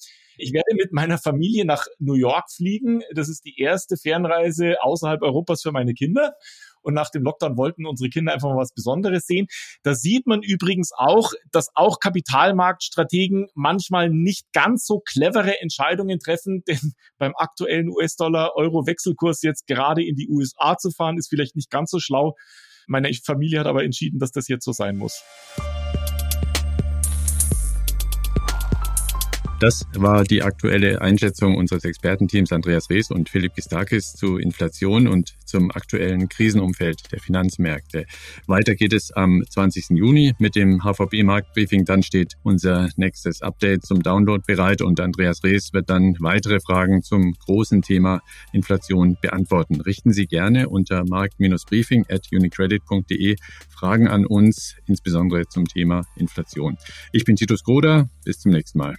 Ich 0.41 0.53
werde 0.53 0.75
mit 0.75 0.91
meiner 0.91 1.19
Familie 1.19 1.65
nach 1.65 1.85
New 1.99 2.15
York 2.15 2.51
fliegen. 2.51 3.03
Das 3.13 3.29
ist 3.29 3.45
die 3.45 3.59
erste 3.59 3.95
Fernreise 3.95 4.81
außerhalb 4.81 5.21
Europas 5.21 5.61
für 5.61 5.71
meine 5.71 5.93
Kinder. 5.93 6.33
Und 6.81 6.95
nach 6.95 7.11
dem 7.11 7.21
Lockdown 7.21 7.57
wollten 7.57 7.85
unsere 7.85 8.09
Kinder 8.09 8.33
einfach 8.33 8.49
mal 8.49 8.57
was 8.57 8.73
Besonderes 8.73 9.27
sehen. 9.27 9.45
Da 9.83 9.93
sieht 9.93 10.25
man 10.25 10.41
übrigens 10.41 10.91
auch, 10.95 11.31
dass 11.51 11.69
auch 11.75 11.99
Kapitalmarktstrategen 11.99 13.49
manchmal 13.53 14.09
nicht 14.09 14.51
ganz 14.51 14.87
so 14.87 14.99
clevere 14.99 15.61
Entscheidungen 15.61 16.19
treffen, 16.19 16.63
denn 16.67 16.93
beim 17.19 17.33
aktuellen 17.35 17.89
US-Dollar-Euro-Wechselkurs 17.89 19.43
jetzt 19.43 19.67
gerade 19.67 20.03
in 20.03 20.15
die 20.15 20.27
USA 20.27 20.75
zu 20.75 20.89
fahren, 20.89 21.19
ist 21.19 21.29
vielleicht 21.29 21.55
nicht 21.55 21.69
ganz 21.69 21.91
so 21.91 21.99
schlau. 21.99 22.35
Meine 22.87 23.13
Familie 23.13 23.59
hat 23.59 23.67
aber 23.67 23.83
entschieden, 23.83 24.17
dass 24.17 24.31
das 24.31 24.47
jetzt 24.47 24.65
so 24.65 24.71
sein 24.71 24.97
muss. 24.97 25.23
Das 29.61 29.85
war 29.93 30.23
die 30.23 30.41
aktuelle 30.41 31.01
Einschätzung 31.01 31.55
unseres 31.55 31.83
Expertenteams 31.83 32.51
Andreas 32.51 32.89
Rees 32.89 33.11
und 33.11 33.29
Philipp 33.29 33.53
Gistakis 33.53 34.13
zu 34.15 34.37
Inflation 34.39 35.07
und 35.07 35.35
zum 35.45 35.69
aktuellen 35.69 36.29
Krisenumfeld 36.29 37.11
der 37.11 37.19
Finanzmärkte. 37.19 38.07
Weiter 38.47 38.73
geht 38.73 38.91
es 38.91 39.11
am 39.11 39.43
20. 39.47 39.91
Juni 39.91 40.33
mit 40.39 40.55
dem 40.55 40.83
HVB 40.83 41.21
Marktbriefing. 41.21 41.85
Dann 41.85 42.01
steht 42.01 42.37
unser 42.41 42.89
nächstes 42.95 43.43
Update 43.43 43.85
zum 43.85 44.01
Download 44.01 44.41
bereit 44.47 44.81
und 44.81 44.99
Andreas 44.99 45.43
Rees 45.43 45.73
wird 45.73 45.91
dann 45.91 46.15
weitere 46.19 46.59
Fragen 46.59 47.03
zum 47.03 47.33
großen 47.33 47.83
Thema 47.83 48.21
Inflation 48.53 49.15
beantworten. 49.21 49.79
Richten 49.79 50.11
Sie 50.11 50.25
gerne 50.25 50.69
unter 50.69 51.03
markt-briefing 51.05 52.07
at 52.09 52.25
unicredit.de 52.31 53.35
Fragen 53.69 54.07
an 54.07 54.25
uns, 54.25 54.75
insbesondere 54.87 55.47
zum 55.49 55.67
Thema 55.67 56.01
Inflation. 56.15 56.79
Ich 57.11 57.25
bin 57.25 57.35
Titus 57.35 57.63
Groder. 57.63 58.09
Bis 58.25 58.39
zum 58.39 58.51
nächsten 58.51 58.79
Mal. 58.79 58.95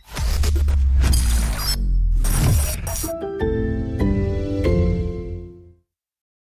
Thank 0.54 0.70
you. 0.70 0.81